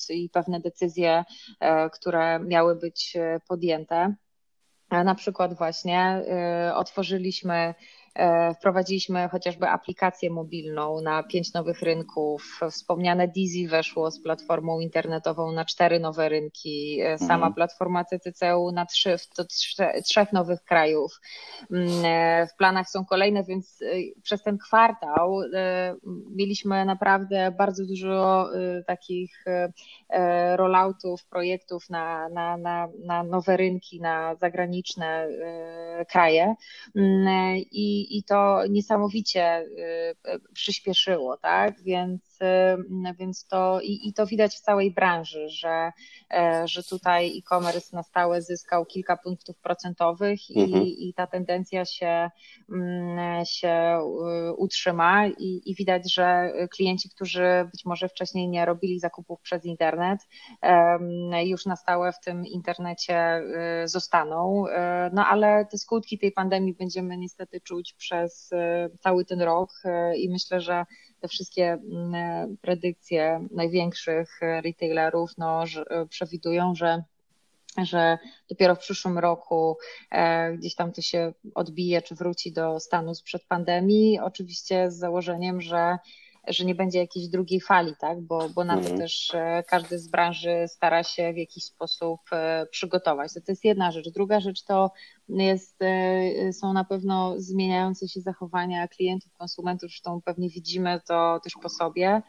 [0.09, 4.15] y, i pewne decyzje, y, które miały być podjęte.
[4.91, 6.21] Na przykład właśnie
[6.75, 8.04] otworzyliśmy E,
[8.59, 12.59] wprowadziliśmy chociażby aplikację mobilną na pięć nowych rynków.
[12.71, 17.01] Wspomniane Dizzy weszło z platformą internetową na cztery nowe rynki.
[17.01, 17.53] E, sama mhm.
[17.53, 19.45] platforma CCCU na trzy, do
[20.03, 21.19] trzech nowych krajów.
[21.71, 23.83] Mm, e, w planach są kolejne, więc
[24.23, 25.41] przez ten kwartał
[26.35, 28.49] mieliśmy naprawdę bardzo dużo
[28.87, 29.45] takich
[30.55, 35.27] rolloutów, projektów na, na, na, na nowe rynki, na zagraniczne
[36.09, 36.55] kraje.
[36.95, 37.55] Mm,
[38.05, 41.81] I i, to niesamowicie y, y, przyspieszyło, tak?
[41.81, 45.91] Więc, y, więc to i, i to widać w całej branży, że,
[46.33, 50.83] e, że tutaj e-commerce na stałe zyskał kilka punktów procentowych i, mhm.
[50.83, 52.29] i ta tendencja się,
[52.69, 53.99] mm, się
[54.57, 60.19] utrzyma i, i widać, że klienci, którzy być może wcześniej nie robili zakupów przez internet,
[61.43, 63.41] już na stałe w tym internecie
[63.85, 64.67] zostaną.
[64.67, 69.69] E, no ale te skutki tej pandemii będziemy niestety czuć przez e, cały ten rok
[69.85, 70.85] e, i myślę, że
[71.19, 75.63] te wszystkie mm, e, predykcje największych retailerów no,
[76.09, 77.03] przewidują, że
[77.83, 78.17] że
[78.49, 79.77] dopiero w przyszłym roku
[80.57, 84.19] gdzieś tam to się odbije, czy wróci do stanu sprzed pandemii.
[84.19, 85.97] Oczywiście z założeniem, że
[86.47, 88.21] że nie będzie jakiejś drugiej fali, tak?
[88.21, 88.97] bo, bo na to mhm.
[88.97, 89.31] też
[89.67, 92.21] każdy z branży stara się w jakiś sposób
[92.71, 93.33] przygotować.
[93.33, 94.09] To, to jest jedna rzecz.
[94.09, 94.91] Druga rzecz to
[95.29, 101.53] jest, e, są na pewno zmieniające się zachowania klientów, konsumentów, zresztą pewnie widzimy to też
[101.61, 102.21] po sobie.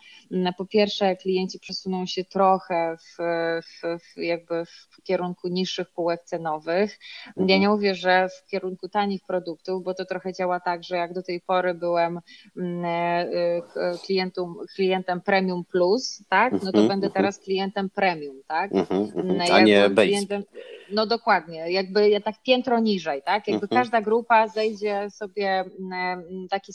[0.59, 3.17] Po pierwsze, klienci przesuną się trochę w,
[3.63, 6.99] w, w jakby w kierunku niższych półek cenowych.
[7.27, 7.49] Mhm.
[7.49, 11.13] Ja nie mówię, że w kierunku tanich produktów, bo to trochę działa tak, że jak
[11.13, 12.21] do tej pory byłem
[12.57, 13.63] mm, e, e,
[14.07, 16.89] klientum, klientem premium plus, tak, no to mhm.
[16.89, 17.13] będę mhm.
[17.13, 18.73] teraz klientem premium, tak?
[18.73, 20.43] Mm, A nie base.
[20.93, 23.49] No dokładnie, jakby ja tak piętro niżej, tak?
[23.49, 23.83] Jakby mhm.
[23.83, 26.73] każda grupa zejdzie sobie mm, takie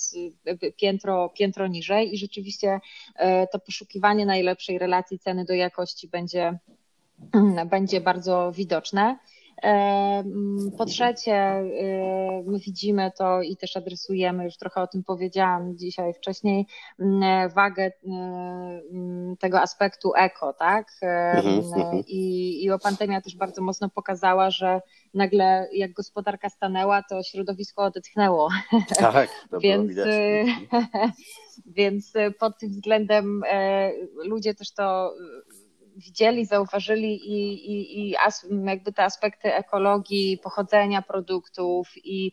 [0.78, 2.80] piętro, piętro niżej i rzeczywiście
[3.16, 6.60] e, to poszukiwanie najlepszej relacji ceny do jakości będzie,
[7.34, 9.18] mm, będzie bardzo widoczne.
[10.78, 16.14] Po trzecie, y, my widzimy to i też adresujemy, już trochę o tym powiedziałam dzisiaj
[16.14, 16.68] wcześniej,
[17.00, 17.92] mm, wagę y,
[18.92, 20.88] mm, tego aspektu eko, tak?
[21.02, 22.04] Mhm, mhm.
[22.08, 24.82] I, I pandemia też bardzo mocno pokazała, że
[25.14, 28.50] nagle jak gospodarka stanęła, to środowisko odetchnęło.
[29.00, 30.46] Tak, to więc, y,
[31.66, 33.42] więc pod tym względem
[34.24, 35.14] ludzie też to
[35.96, 42.32] widzieli, zauważyli i, i, i as, jakby te aspekty ekologii, pochodzenia produktów i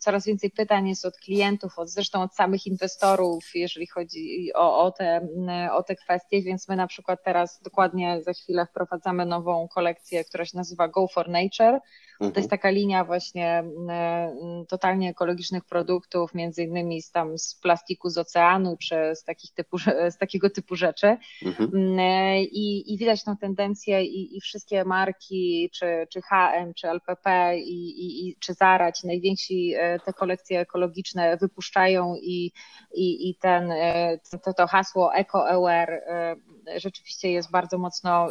[0.00, 4.90] coraz więcej pytań jest od klientów, od, zresztą od samych inwestorów, jeżeli chodzi o, o,
[4.90, 5.28] te,
[5.72, 10.44] o te kwestie, więc my na przykład teraz dokładnie za chwilę wprowadzamy nową kolekcję, która
[10.44, 11.80] się nazywa Go for Nature,
[12.20, 12.32] Mhm.
[12.32, 17.54] To jest taka linia właśnie mm, mm, totalnie ekologicznych produktów, między innymi z, tam z
[17.54, 19.78] plastiku z oceanu, czy z, takich typu,
[20.14, 21.16] z takiego typu rzeczy.
[21.44, 21.70] Mhm.
[21.74, 21.98] Mm,
[22.36, 28.28] I, I widać tą tendencję i, i wszystkie marki, czy, czy HM, czy LPP, i,
[28.28, 32.52] i, czy Zara, ci najwięksi e, te kolekcje ekologiczne wypuszczają i,
[32.94, 36.36] i, i ten, e, to, to hasło eco-aware e,
[36.76, 38.28] rzeczywiście jest bardzo mocno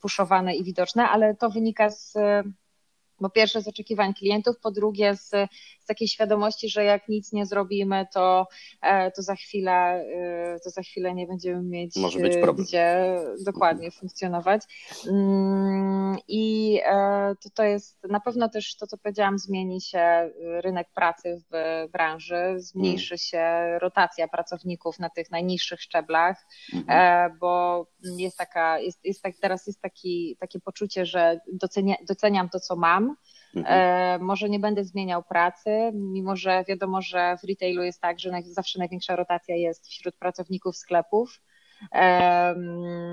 [0.00, 2.14] puszowane i widoczne, ale to wynika z
[3.18, 5.30] po pierwsze z oczekiwań klientów, po drugie z,
[5.80, 8.46] z takiej świadomości, że jak nic nie zrobimy, to,
[8.82, 12.66] e, to, za, chwilę, e, to za chwilę nie będziemy mieć Może być problem.
[12.66, 14.62] gdzie dokładnie funkcjonować.
[15.08, 20.88] Mm, I e, to, to jest na pewno też to, co powiedziałam, zmieni się rynek
[20.94, 23.18] pracy w branży, zmniejszy mm.
[23.18, 27.38] się rotacja pracowników na tych najniższych szczeblach, mhm.
[27.38, 27.86] bo
[28.18, 32.76] jest taka, jest, jest tak, teraz jest taki, takie poczucie, że docenia, doceniam to, co
[32.76, 33.07] mam,
[33.58, 34.20] Mhm.
[34.20, 38.30] E, może nie będę zmieniał pracy, mimo że wiadomo, że w retailu jest tak, że
[38.44, 41.40] zawsze największa rotacja jest wśród pracowników sklepów,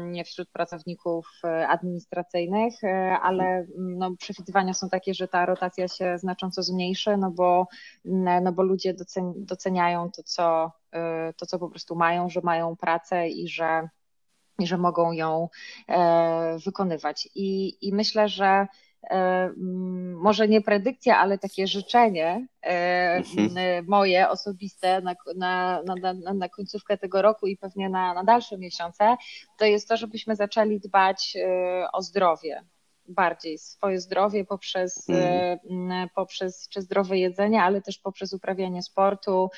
[0.05, 6.17] nie wśród pracowników e, administracyjnych, e, ale no, przewidywania są takie, że ta rotacja się
[6.17, 7.67] znacząco zmniejszy, no bo,
[8.05, 8.95] no bo ludzie
[9.35, 10.71] doceniają to co,
[11.37, 13.89] to, co po prostu mają, że mają pracę i że,
[14.59, 15.49] i że mogą ją
[16.65, 17.29] wykonywać.
[17.35, 18.67] I, i myślę, że
[20.15, 23.85] może nie predykcja, ale takie życzenie e, mhm.
[23.87, 29.15] moje osobiste na, na, na, na, końcówkę tego roku i pewnie na, na dalsze miesiące,
[29.57, 32.63] to jest to, żebyśmy zaczęli dbać e, o zdrowie
[33.07, 36.09] bardziej swoje zdrowie poprzez, mhm.
[36.15, 39.49] poprzez czy zdrowe jedzenie, ale też poprzez uprawianie sportu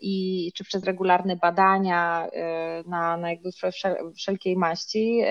[0.00, 2.28] i czy przez regularne badania
[2.86, 3.50] na, na jakby
[4.16, 5.22] wszelkiej maści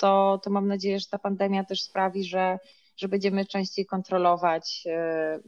[0.00, 2.58] to, to mam nadzieję, że ta pandemia też sprawi, że
[3.00, 4.90] że będziemy częściej kontrolować e,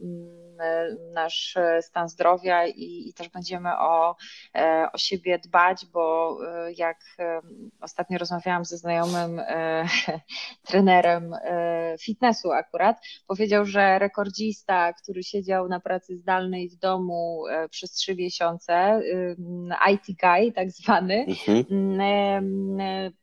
[0.01, 4.15] mm, nasz stan zdrowia i, i też będziemy o,
[4.55, 6.99] e, o siebie dbać, bo e, jak
[7.81, 9.41] ostatnio rozmawiałam ze znajomym
[10.67, 11.35] trenerem
[12.01, 12.97] fitnessu akurat,
[13.27, 19.01] powiedział, że rekordzista, który siedział na pracy zdalnej w domu przez trzy miesiące,
[19.91, 23.13] IT guy tak zwany, mhm.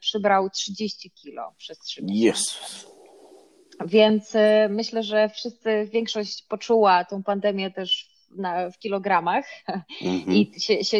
[0.00, 2.38] przybrał 30 kilo przez trzy miesiące.
[2.38, 2.93] Yes.
[3.86, 4.38] Więc y,
[4.70, 9.44] myślę, że wszyscy, większość poczuła tą pandemię też na, w kilogramach
[10.02, 10.36] mhm.
[10.36, 10.52] i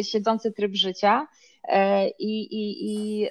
[0.03, 1.27] siedzący tryb życia.
[1.67, 3.29] E, I, i, i,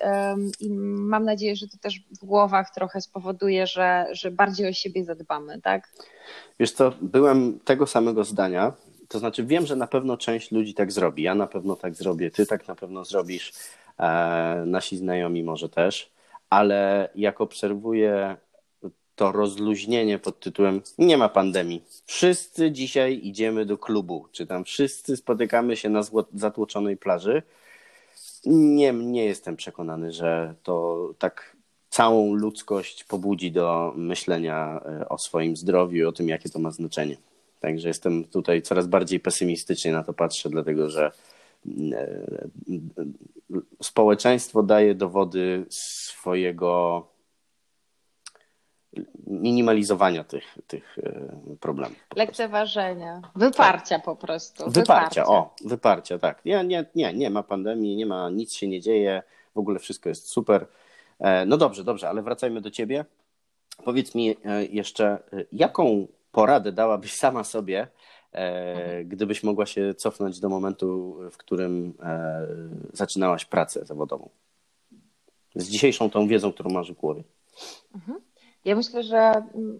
[0.60, 5.04] I mam nadzieję, że to też w głowach trochę spowoduje, że, że bardziej o siebie
[5.04, 5.92] zadbamy, tak?
[6.60, 8.72] Wiesz co, byłem tego samego zdania.
[9.08, 11.22] To znaczy, wiem, że na pewno część ludzi tak zrobi.
[11.22, 13.52] Ja na pewno tak zrobię, ty tak na pewno zrobisz,
[13.98, 14.04] e,
[14.66, 16.10] nasi znajomi może też,
[16.50, 18.36] ale jak obserwuję
[19.16, 21.82] to rozluźnienie pod tytułem Nie ma pandemii.
[22.06, 26.00] Wszyscy dzisiaj idziemy do klubu, czy tam wszyscy spotykamy się na
[26.34, 27.42] zatłoczonej plaży.
[28.46, 31.56] Nie, nie jestem przekonany, że to tak
[31.90, 37.16] całą ludzkość pobudzi do myślenia e, o swoim zdrowiu o tym, jakie to ma znaczenie.
[37.60, 41.12] Także jestem tutaj coraz bardziej pesymistycznie na to patrzę, dlatego że
[41.92, 42.08] e,
[43.82, 47.06] społeczeństwo daje dowody swojego
[49.26, 51.98] minimalizowania tych, tych e, problemów.
[52.16, 54.04] Lekceważenia, wyparcia tak.
[54.04, 54.64] po prostu.
[54.70, 56.44] Wyparcia, wyparcia, o, wyparcia, tak.
[56.44, 59.22] Nie, nie, nie, nie ma pandemii, nie ma, nic się nie dzieje,
[59.54, 60.66] w ogóle wszystko jest super.
[61.18, 63.04] E, no dobrze, dobrze, ale wracajmy do ciebie.
[63.84, 65.18] Powiedz mi e, jeszcze,
[65.52, 67.88] jaką poradę dałabyś sama sobie,
[68.32, 69.08] mhm.
[69.08, 71.94] gdybyś mogła się cofnąć do momentu, w którym
[72.92, 74.28] zaczynałaś pracę zawodową?
[75.54, 77.22] Z dzisiejszą tą wiedzą, którą masz w głowie.
[77.94, 78.20] Mhm.
[78.64, 79.32] Ja myślę, że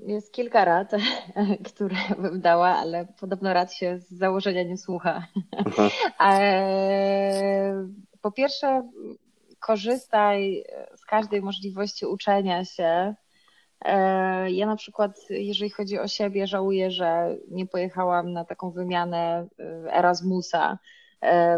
[0.06, 0.92] jest kilka rad,
[1.74, 5.26] które bym dała, ale podobno rad się z założenia nie słucha.
[8.22, 8.88] po pierwsze,
[9.60, 10.64] korzystaj
[10.96, 13.14] z każdej możliwości uczenia się.
[13.84, 19.46] E, ja na przykład, jeżeli chodzi o siebie, żałuję, że nie pojechałam na taką wymianę
[19.58, 20.78] e, Erasmusa E,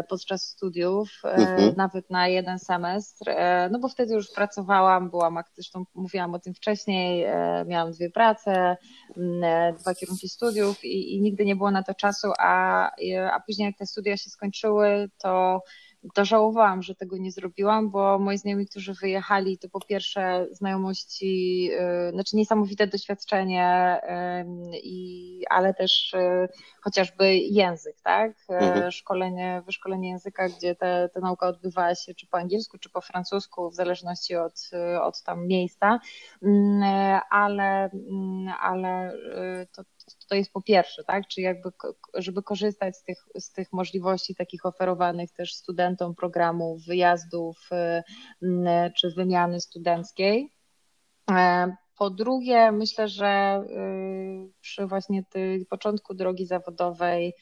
[0.09, 1.73] podczas studiów, e, mhm.
[1.77, 6.53] nawet na jeden semestr, e, no bo wtedy już pracowałam, byłam, zresztą mówiłam o tym
[6.53, 7.25] wcześniej,
[7.65, 8.77] miałam dwie prace,
[9.79, 12.91] dwa kierunki studiów i, i nigdy nie było na to czasu, a,
[13.31, 15.61] a później jak te studia się skończyły, to
[16.13, 21.69] to żałowałam, że tego nie zrobiłam, bo moi znajomi, którzy wyjechali, to po pierwsze znajomości,
[22.09, 23.97] y, znaczy niesamowite doświadczenie,
[24.83, 26.47] i, ale też y,
[26.81, 28.31] chociażby język, tak?
[28.49, 28.91] Mhm.
[28.91, 33.69] Szkolenie, wyszkolenie języka, gdzie te, ta nauka odbywała się czy po angielsku, czy po francusku,
[33.69, 34.69] w zależności od,
[35.01, 35.99] od tam miejsca,
[36.43, 39.13] mm, ale, mm, ale
[39.71, 39.83] to,
[40.29, 41.27] to jest po pierwsze, tak?
[41.27, 41.69] Czy jakby,
[42.13, 47.69] żeby korzystać z tych, z tych możliwości takich oferowanych też studentom programów, wyjazdów
[48.41, 50.53] y, czy wymiany studenckiej.
[51.31, 57.33] E, po drugie, myślę, że y, przy właśnie tej początku drogi zawodowej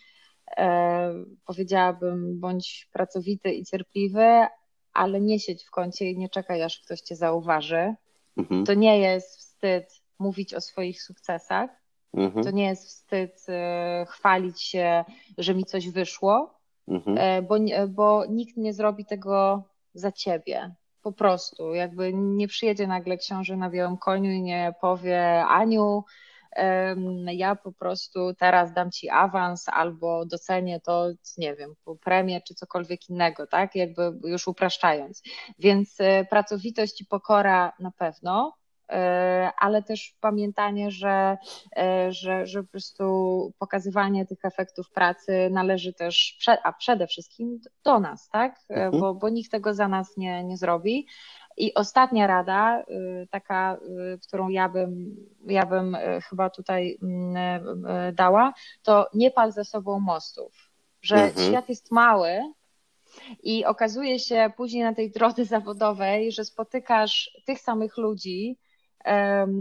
[0.57, 1.13] e,
[1.45, 4.45] powiedziałabym, bądź pracowity i cierpliwy,
[4.93, 7.95] ale nie siedź w kącie i nie czekaj, aż ktoś cię zauważy.
[8.37, 8.65] Mhm.
[8.65, 11.69] To nie jest wstyd mówić o swoich sukcesach.
[12.15, 12.43] Mhm.
[12.43, 15.05] To nie jest wstyd e, chwalić się,
[15.37, 17.17] że mi coś wyszło, mhm.
[17.17, 17.55] E, bo,
[17.89, 19.63] bo nikt nie zrobi tego
[19.93, 20.75] za ciebie.
[21.01, 26.03] Po prostu, jakby nie przyjedzie nagle książę na białym koniu i nie powie Aniu,
[27.31, 31.07] ja po prostu teraz dam ci awans albo docenię to,
[31.37, 33.75] nie wiem, premię czy cokolwiek innego, tak?
[33.75, 35.23] Jakby już upraszczając.
[35.59, 38.53] Więc e, pracowitość i pokora na pewno,
[39.57, 41.37] ale też pamiętanie, że,
[41.77, 47.99] e, że, że po prostu pokazywanie tych efektów pracy należy też, a przede wszystkim do
[47.99, 48.59] nas, tak?
[48.69, 49.01] E, mhm.
[49.01, 51.07] Bo, bo nikt tego za nas nie, nie zrobi.
[51.57, 52.83] I ostatnia rada,
[53.31, 53.77] taka,
[54.27, 55.15] którą ja bym,
[55.47, 55.97] ja bym
[56.29, 60.71] chyba tutaj mm, dała, to nie pal ze sobą mostów.
[61.01, 61.47] Że mhm.
[61.47, 62.41] świat jest mały,
[63.43, 68.57] i okazuje się później na tej drodze zawodowej, że spotykasz tych samych ludzi,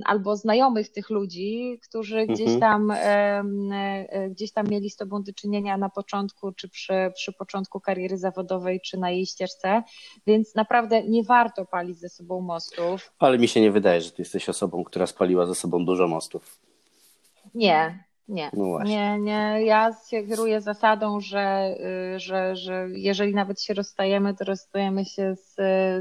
[0.04, 2.34] albo znajomych tych ludzi, którzy mhm.
[2.34, 7.32] gdzieś tam e, gdzieś tam mieli z tobą do czynienia na początku, czy przy, przy
[7.32, 9.82] początku kariery zawodowej, czy na jej ścieżce,
[10.26, 13.12] więc naprawdę nie warto palić ze sobą mostów.
[13.18, 16.60] Ale mi się nie wydaje, że ty jesteś osobą, która spaliła ze sobą dużo mostów.
[17.54, 19.58] Nie, nie, no nie, nie.
[19.64, 21.76] Ja się kieruję zasadą, że,
[22.14, 25.54] y, że, że jeżeli nawet się rozstajemy, to rozstajemy się z,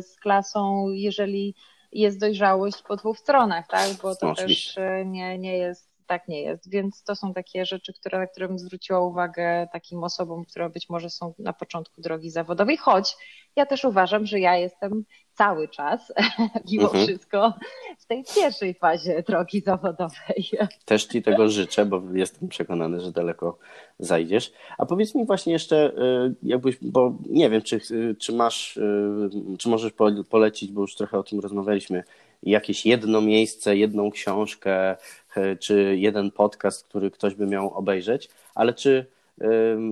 [0.06, 1.56] z klasą, jeżeli
[1.94, 3.90] jest dojrzałość po dwóch stronach, tak?
[4.02, 6.70] Bo to też e, nie, nie jest tak nie jest.
[6.70, 10.90] Więc to są takie rzeczy, które, na które bym zwróciła uwagę takim osobom, które być
[10.90, 13.16] może są na początku drogi zawodowej, choć
[13.56, 16.14] ja też uważam, że ja jestem cały czas,
[16.72, 17.06] mimo mhm.
[17.06, 17.54] wszystko,
[18.00, 20.50] w tej pierwszej fazie drogi zawodowej.
[20.86, 23.58] Też Ci tego życzę, bo jestem przekonany, że daleko
[24.00, 24.54] zajdziesz.
[24.78, 27.80] A powiedz mi właśnie jeszcze, y, jakbyś, bo nie wiem, czy,
[28.20, 29.30] czy masz, y,
[29.60, 29.94] czy możesz
[30.30, 32.04] polecić, bo już trochę o tym rozmawialiśmy,
[32.44, 34.96] jakieś jedno miejsce, jedną książkę,
[35.38, 39.06] y, czy jeden podcast, który ktoś by miał obejrzeć, ale czy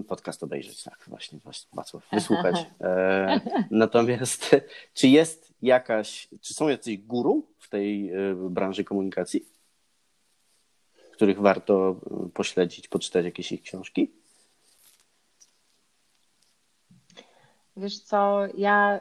[0.07, 2.55] podcast obejrzeć, tak, właśnie, właśnie Wacław, wysłuchać.
[2.81, 3.39] E,
[3.71, 4.55] natomiast
[4.93, 9.45] czy jest jakaś, czy są jacyś guru w tej e, branży komunikacji,
[11.11, 11.95] których warto
[12.25, 14.11] e, pośledzić, poczytać jakieś ich książki?
[17.77, 18.99] Wiesz co, ja,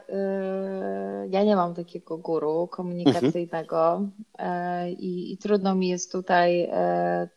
[1.29, 3.95] ja nie mam takiego guru komunikacyjnego
[4.37, 4.89] mhm.
[4.89, 6.71] i, i, trudno mi jest tutaj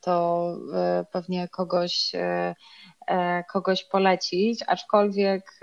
[0.01, 0.57] to
[1.13, 2.13] pewnie kogoś
[3.07, 5.61] E, kogoś polecić, aczkolwiek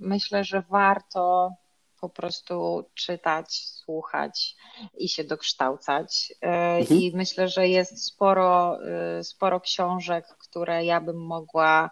[0.00, 1.52] myślę, że warto
[2.00, 4.56] po prostu czytać, słuchać
[4.98, 6.32] i się dokształcać.
[6.40, 7.00] Mhm.
[7.00, 8.78] I myślę, że jest sporo,
[9.22, 11.90] sporo książek, które ja bym mogła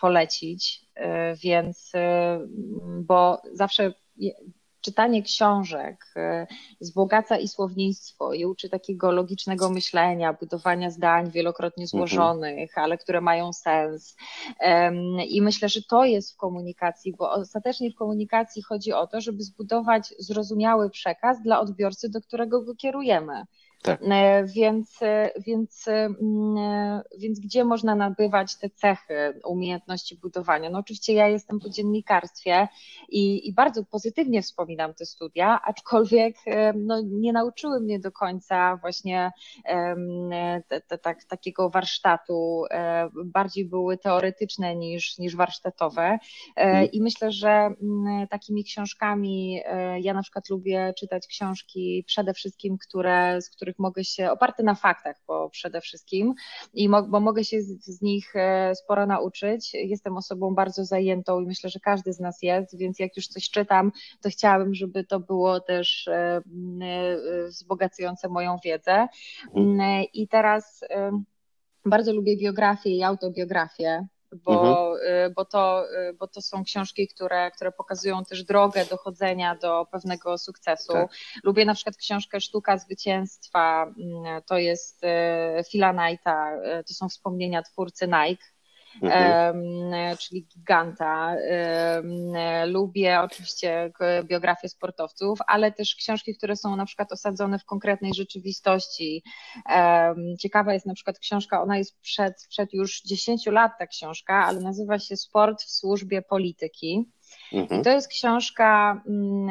[0.00, 0.86] polecić,
[1.42, 1.92] więc,
[3.00, 3.92] bo zawsze
[4.80, 6.14] czytanie książek
[6.80, 11.88] wzbogaca i słownictwo i uczy takiego logicznego myślenia, budowania zdań wielokrotnie mhm.
[11.88, 12.84] złożonych, mhm.
[12.84, 14.16] ale które mają sens.
[15.28, 19.42] I myślę, że to jest w komunikacji, bo ostatecznie w komunikacji chodzi o to, żeby
[19.42, 23.44] zbudować zrozumiały przekaz dla odbiorcy, do którego go kierujemy.
[23.82, 24.00] Tak.
[24.10, 30.70] E, więc, e, więc, mm, e, więc gdzie można nabywać te cechy umiejętności budowania?
[30.70, 32.68] No oczywiście ja jestem po dziennikarstwie
[33.08, 36.36] i, i bardzo pozytywnie wspominam te studia, aczkolwiek
[36.74, 39.30] no, nie nauczyły mnie do końca właśnie
[40.68, 42.64] te, te, tak, takiego warsztatu.
[43.24, 46.18] Bardziej były teoretyczne niż, niż warsztatowe
[46.54, 46.88] hmm.
[46.92, 49.62] i myślę, że mm, takimi książkami
[50.00, 54.62] ja na przykład lubię czytać książki przede wszystkim, które, z których których mogę się, oparte
[54.62, 56.34] na faktach bo przede wszystkim,
[56.74, 59.74] i mo, bo mogę się z, z, nich e, sporo nauczyć.
[59.74, 63.50] Jestem osobą bardzo zajętą i myślę, że każdy z nas jest, więc jak już coś
[63.50, 63.92] czytam,
[64.22, 66.40] to chciałabym, żeby to było też e,
[66.82, 67.16] e,
[67.48, 69.08] wzbogacające moją wiedzę.
[69.54, 70.04] Mhm.
[70.14, 70.84] I teraz
[71.84, 75.32] bardzo lubię biografię i autobiografię bo, mhm.
[75.34, 75.86] bo, to,
[76.18, 80.92] bo to są książki, które, które pokazują też drogę dochodzenia do pewnego sukcesu.
[80.92, 81.10] Tak.
[81.44, 85.00] Lubię na przykład książkę Sztuka Zwycięstwa, mm, to jest
[85.70, 86.50] Phila Knighta,
[86.88, 88.44] to są wspomnienia twórcy Nike
[89.02, 90.16] mhm.
[90.16, 91.36] czyli giganta.
[92.66, 93.92] Lubię oczywiście
[94.24, 99.22] biografię sportowców, ale też książki, które są na przykład osadzone w konkretnej rzeczywistości.
[100.38, 104.60] Ciekawa jest na przykład książka, ona jest przed, przed już 10 lat ta książka, ale
[104.60, 107.10] nazywa się Sport w służbie polityki.
[107.52, 107.80] Mhm.
[107.80, 109.48] I to jest książka, mm,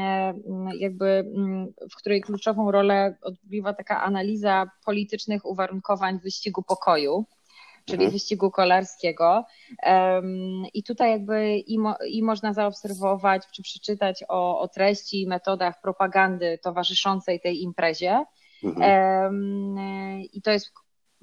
[0.80, 7.26] jakby, mm, w której kluczową rolę odgrywa taka analiza politycznych uwarunkowań wyścigu pokoju
[7.88, 8.12] czyli mhm.
[8.12, 9.46] wyścigu kolarskiego.
[10.74, 15.82] I tutaj jakby i, mo, i można zaobserwować czy przeczytać o, o treści i metodach
[15.82, 18.26] propagandy towarzyszącej tej imprezie.
[18.64, 19.78] Mhm.
[20.34, 20.72] I to jest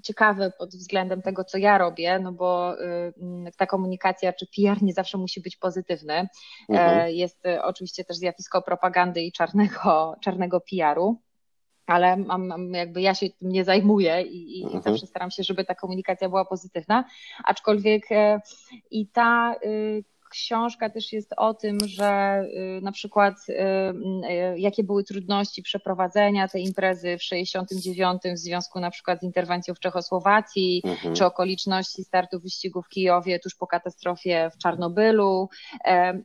[0.04, 3.12] ciekawe pod względem tego, co ja robię, no bo y,
[3.56, 6.28] ta komunikacja czy PR nie zawsze musi być pozytywny.
[6.68, 7.10] Mhm.
[7.10, 11.20] Jest y, oczywiście też zjawisko propagandy i czarnego, czarnego PR-u
[11.86, 14.82] ale mam, mam, jakby ja się tym nie zajmuję i, i mhm.
[14.82, 17.04] zawsze staram się, żeby ta komunikacja była pozytywna,
[17.44, 18.40] aczkolwiek e,
[18.90, 22.42] i ta y, książka też jest o tym, że
[22.78, 23.54] y, na przykład y,
[24.56, 29.80] jakie były trudności przeprowadzenia tej imprezy w 69 w związku na przykład z interwencją w
[29.80, 31.14] Czechosłowacji, mhm.
[31.14, 35.48] czy okoliczności startu wyścigu w Kijowie tuż po katastrofie w Czarnobylu.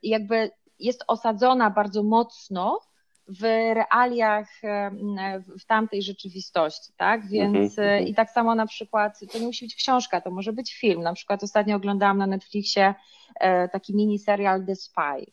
[0.02, 2.80] I jakby jest osadzona bardzo mocno
[3.30, 3.42] w
[3.74, 4.50] realiach
[5.60, 7.28] w tamtej rzeczywistości, tak?
[7.28, 8.08] Więc mhm, mhm.
[8.08, 11.02] i tak samo na przykład, to nie musi być książka, to może być film.
[11.02, 12.94] Na przykład ostatnio oglądałam na Netflixie
[13.40, 15.26] e, taki mini serial The Spy.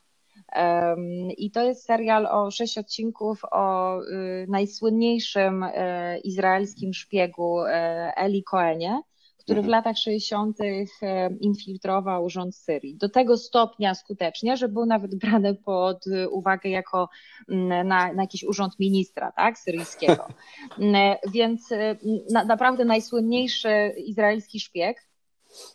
[1.36, 7.72] I to jest serial o sześć odcinków o y, najsłynniejszym e, izraelskim szpiegu e,
[8.16, 9.00] Eli Cohenie
[9.46, 9.70] który w mhm.
[9.70, 10.58] latach 60.
[10.60, 12.96] E, infiltrował rząd Syrii.
[12.96, 17.08] Do tego stopnia skutecznie, że był nawet brany pod uwagę jako
[17.48, 20.28] na, na jakiś urząd ministra tak, syryjskiego.
[20.78, 21.96] Mm, więc e,
[22.30, 25.06] na, naprawdę najsłynniejszy izraelski szpieg.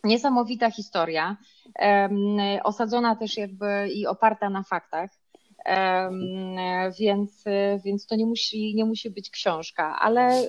[0.04, 1.38] Niesamowita historia,
[2.64, 5.10] osadzona też jakby i oparta na faktach.
[7.00, 7.44] Więc,
[7.86, 10.44] więc to nie musi, nie musi być książka, ale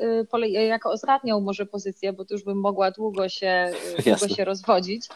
[0.45, 4.45] y, jako ostatnią może pozycję, bo tu już bym mogła długo się, y, długo się
[4.45, 5.09] rozwodzić,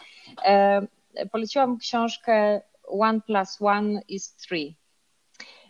[1.31, 4.75] poleciłam książkę One plus One is Three.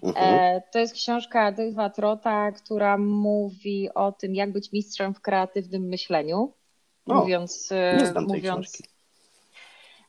[0.03, 0.39] Mhm.
[0.39, 5.81] E, to jest książka Dave'a Trota, która mówi o tym, jak być mistrzem w kreatywnym
[5.81, 6.53] myśleniu.
[7.05, 7.69] O, mówiąc,
[7.99, 8.31] nie znam mówiąc.
[8.31, 8.83] Tej książki.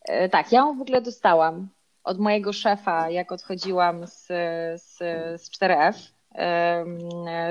[0.04, 1.68] E, tak, ja ją w ogóle dostałam
[2.08, 4.26] od mojego szefa, jak odchodziłam z,
[4.82, 4.96] z,
[5.42, 5.94] z 4F,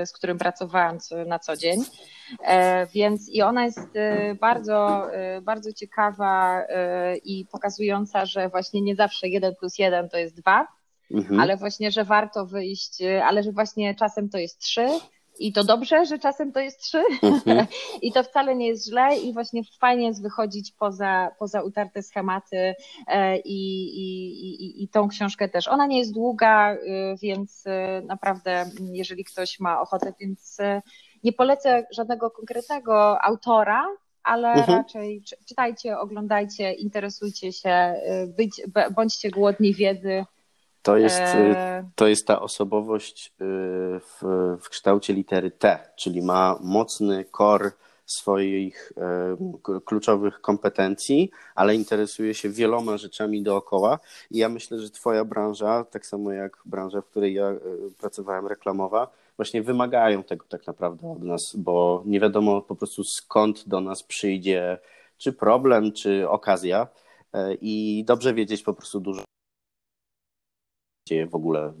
[0.04, 1.84] z którym pracowałam na co dzień.
[2.44, 6.62] E, więc i ona jest e, bardzo, e, bardzo ciekawa
[7.24, 10.66] i pokazująca, że właśnie nie zawsze jeden plus jeden to jest dwa,
[11.10, 11.40] mhm.
[11.40, 14.88] ale właśnie, że warto wyjść, ale że właśnie czasem to jest trzy
[15.38, 17.66] i to dobrze, że czasem to jest trzy mhm.
[18.02, 22.74] i to wcale nie jest źle i właśnie fajnie jest wychodzić poza, poza utarte schematy
[23.06, 25.68] e, i, i, i, i tą książkę też.
[25.68, 26.78] Ona nie jest długa, y,
[27.22, 27.70] więc y,
[28.06, 30.58] naprawdę jeżeli ktoś ma ochotę, więc
[31.24, 33.86] nie polecę żadnego konkretnego autora,
[34.22, 34.78] ale mhm.
[34.78, 37.94] raczej czytajcie, oglądajcie, interesujcie się,
[38.36, 38.62] być,
[38.94, 40.24] bądźcie głodni wiedzy.
[40.82, 43.44] To jest, e, to jest ta osobowość y,
[44.00, 44.22] w,
[44.60, 47.72] w kształcie litery T, czyli ma mocny kor
[48.06, 53.98] swoich e, kluczowych kompetencji, ale interesuje się wieloma rzeczami dookoła.
[54.30, 57.60] I ja myślę, że Twoja branża, tak samo jak branża, w której ja e,
[58.00, 63.68] pracowałem, reklamowa, właśnie wymagają tego tak naprawdę od nas, bo nie wiadomo po prostu skąd
[63.68, 64.78] do nas przyjdzie
[65.18, 66.86] czy problem, czy okazja.
[67.60, 69.22] I dobrze wiedzieć po prostu dużo
[71.08, 71.72] dzieje w ogóle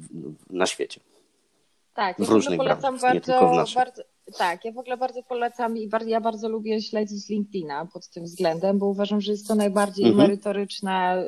[0.50, 1.00] na świecie.
[1.94, 4.02] Tak, w różnych polecam branżach, bardzo, bardzo,
[4.38, 8.24] tak, ja w ogóle bardzo polecam i bardzo, ja bardzo lubię śledzić LinkedIna pod tym
[8.24, 10.28] względem, bo uważam, że jest to najbardziej mhm.
[10.28, 11.24] merytoryczne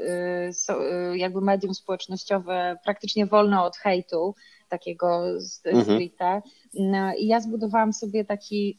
[0.68, 0.74] y,
[1.12, 4.34] y, jakby medium społecznościowe, praktycznie wolne od hejtu
[4.68, 6.26] takiego stricte.
[6.26, 6.42] Mhm.
[6.74, 8.78] No, I ja zbudowałam sobie taki,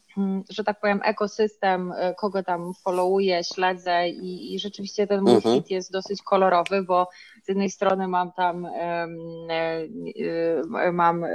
[0.50, 5.56] że tak powiem, ekosystem, y, kogo tam followuję, śledzę i, i rzeczywiście ten mój mhm.
[5.56, 7.08] feed jest dosyć kolorowy, bo
[7.44, 9.08] z jednej strony mam tam e,
[9.50, 11.26] e, mam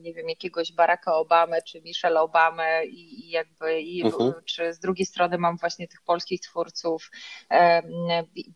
[0.00, 4.32] nie wiem, jakiegoś Baracka Obamy czy Michelle Obamę i, jakby i, uh-huh.
[4.44, 7.10] czy z drugiej strony mam właśnie tych polskich twórców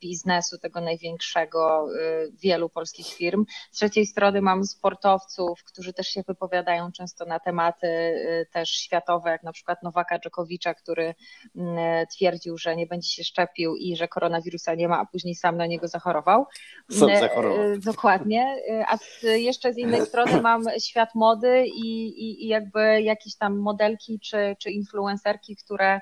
[0.01, 3.45] biznesu tego największego e, wielu polskich firm.
[3.71, 7.87] Z trzeciej strony mam sportowców, którzy też się wypowiadają często na tematy
[8.53, 8.71] też
[9.05, 11.15] światowe, jak na przykład Nowaka Dżokowicza, który
[11.57, 15.57] mm, twierdził, że nie będzie się szczepił i że koronawirusa nie ma, a później sam
[15.57, 16.47] na niego zachorował.
[16.91, 17.79] Sam zachorował.
[17.79, 18.57] Dokładnie.
[18.89, 24.21] A jeszcze z innej strony mam świat mody i, i, i jakby jakieś tam modelki
[24.21, 26.01] czy, czy influencerki, które,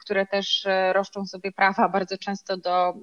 [0.00, 2.94] które też roszczą sobie prawa bardzo często do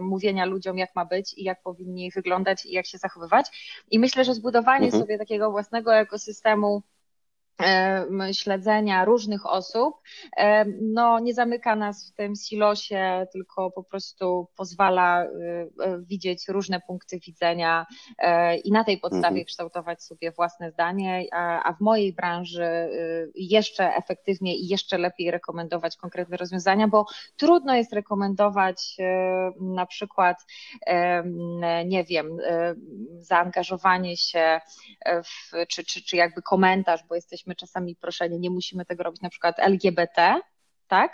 [0.00, 3.46] mówienia ludziom, jak ma być i jak powinni wyglądać i jak się zachowywać.
[3.90, 5.02] I myślę, że zbudowanie mhm.
[5.02, 6.82] sobie takiego własnego ekosystemu
[8.32, 9.94] śledzenia różnych osób,
[10.80, 15.28] no nie zamyka nas w tym silosie, tylko po prostu pozwala y,
[16.06, 17.86] widzieć różne punkty widzenia
[18.18, 19.44] e, i na tej podstawie mhm.
[19.44, 21.24] kształtować sobie własne zdanie,
[21.64, 22.66] a w mojej branży
[23.34, 27.06] jeszcze efektywniej i jeszcze lepiej rekomendować konkretne rozwiązania, bo
[27.36, 28.96] trudno jest rekomendować
[29.60, 30.36] na przykład,
[31.86, 32.36] nie wiem,
[33.16, 34.60] zaangażowanie się
[35.24, 39.22] w, czy, czy, czy jakby komentarz, bo jesteśmy jesteśmy czasami proszeni, nie musimy tego robić
[39.22, 40.40] na przykład LGBT,
[40.88, 41.12] tak?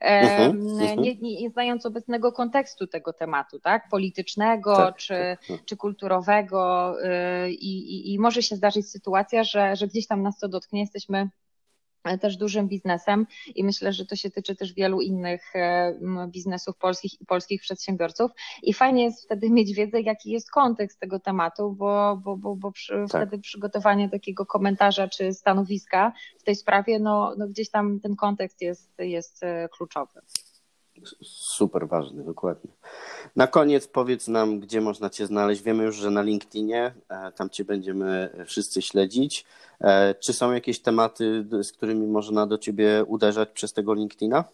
[0.00, 1.00] Mhm, mhm.
[1.00, 3.88] nie, nie, znając obecnego kontekstu tego tematu, tak?
[3.88, 5.64] Politycznego tak, czy, tak, tak.
[5.64, 10.38] czy kulturowego y, i, i, i może się zdarzyć sytuacja, że, że gdzieś tam nas
[10.38, 11.28] to dotknie, jesteśmy
[12.20, 15.94] też dużym biznesem i myślę, że to się tyczy też wielu innych e,
[16.28, 18.30] biznesów polskich i polskich przedsiębiorców
[18.62, 22.72] i fajnie jest wtedy mieć wiedzę, jaki jest kontekst tego tematu, bo, bo, bo, bo
[22.72, 23.08] przy, tak.
[23.08, 28.62] wtedy przygotowanie takiego komentarza czy stanowiska w tej sprawie, no, no gdzieś tam ten kontekst
[28.62, 30.20] jest, jest e, kluczowy.
[31.22, 32.70] Super ważny, dokładnie.
[33.36, 35.62] Na koniec powiedz nam, gdzie można Cię znaleźć.
[35.62, 39.44] Wiemy już, że na LinkedInie, e, tam Cię będziemy wszyscy śledzić.
[39.80, 44.44] E, czy są jakieś tematy, z którymi można do Ciebie uderzać przez tego LinkedIna?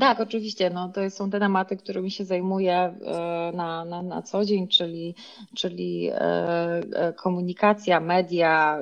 [0.00, 0.70] Tak, oczywiście.
[0.70, 5.14] No, to są te tematy, którymi się zajmuję e, na, na, na co dzień, czyli,
[5.56, 6.10] czyli
[7.16, 8.78] komunikacja, media,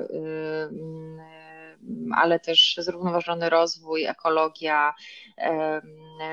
[2.15, 4.93] ale też zrównoważony rozwój, ekologia,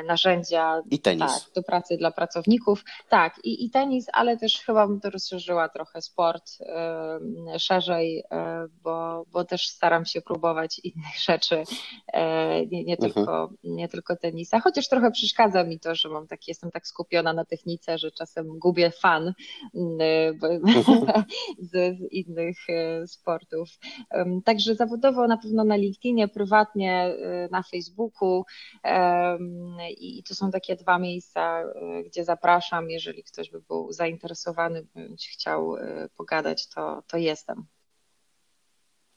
[0.06, 1.32] narzędzia I tenis.
[1.32, 2.84] Tak, do pracy dla pracowników.
[3.08, 6.50] Tak, i, i tenis, ale też chyba bym to rozszerzyła trochę sport
[7.58, 8.24] szerzej,
[8.82, 11.62] bo, bo też staram się próbować innych rzeczy,
[12.70, 13.12] nie, nie, mhm.
[13.12, 17.32] tylko, nie tylko tenisa, chociaż trochę przeszkadza mi to, że mam taki, jestem tak skupiona
[17.32, 19.32] na technice, że czasem gubię fan
[19.74, 20.38] mhm.
[21.58, 23.68] z, z innych e, sportów.
[24.44, 27.14] Także zawodowo na pewno na LinkedInie, prywatnie
[27.50, 28.44] na Facebooku,
[29.98, 32.90] i to są takie dwa miejsca, e, gdzie zapraszam.
[32.90, 37.64] Jeżeli ktoś by był zainteresowany bądź chciał e, pogadać, to, to jestem.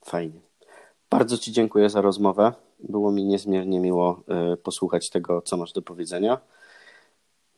[0.06, 0.40] Fajnie.
[1.10, 2.54] Bardzo Ci dziękuję za rozmowę.
[2.80, 4.24] Było mi niezmiernie miło
[4.64, 6.42] posłuchać tego, co masz do powiedzenia.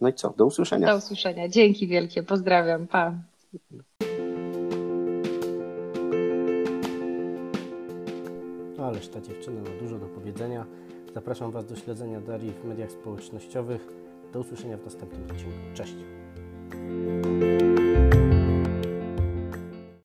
[0.01, 0.33] No i co?
[0.37, 0.87] Do usłyszenia.
[0.87, 1.47] Do usłyszenia.
[1.47, 2.23] Dzięki wielkie.
[2.23, 2.87] Pozdrawiam.
[2.87, 3.13] Pa.
[8.87, 10.65] Ależ ta dziewczyna ma dużo do powiedzenia.
[11.13, 13.87] Zapraszam Was do śledzenia Darii w mediach społecznościowych.
[14.33, 15.51] Do usłyszenia w następnym odcinku.
[15.73, 15.95] Cześć!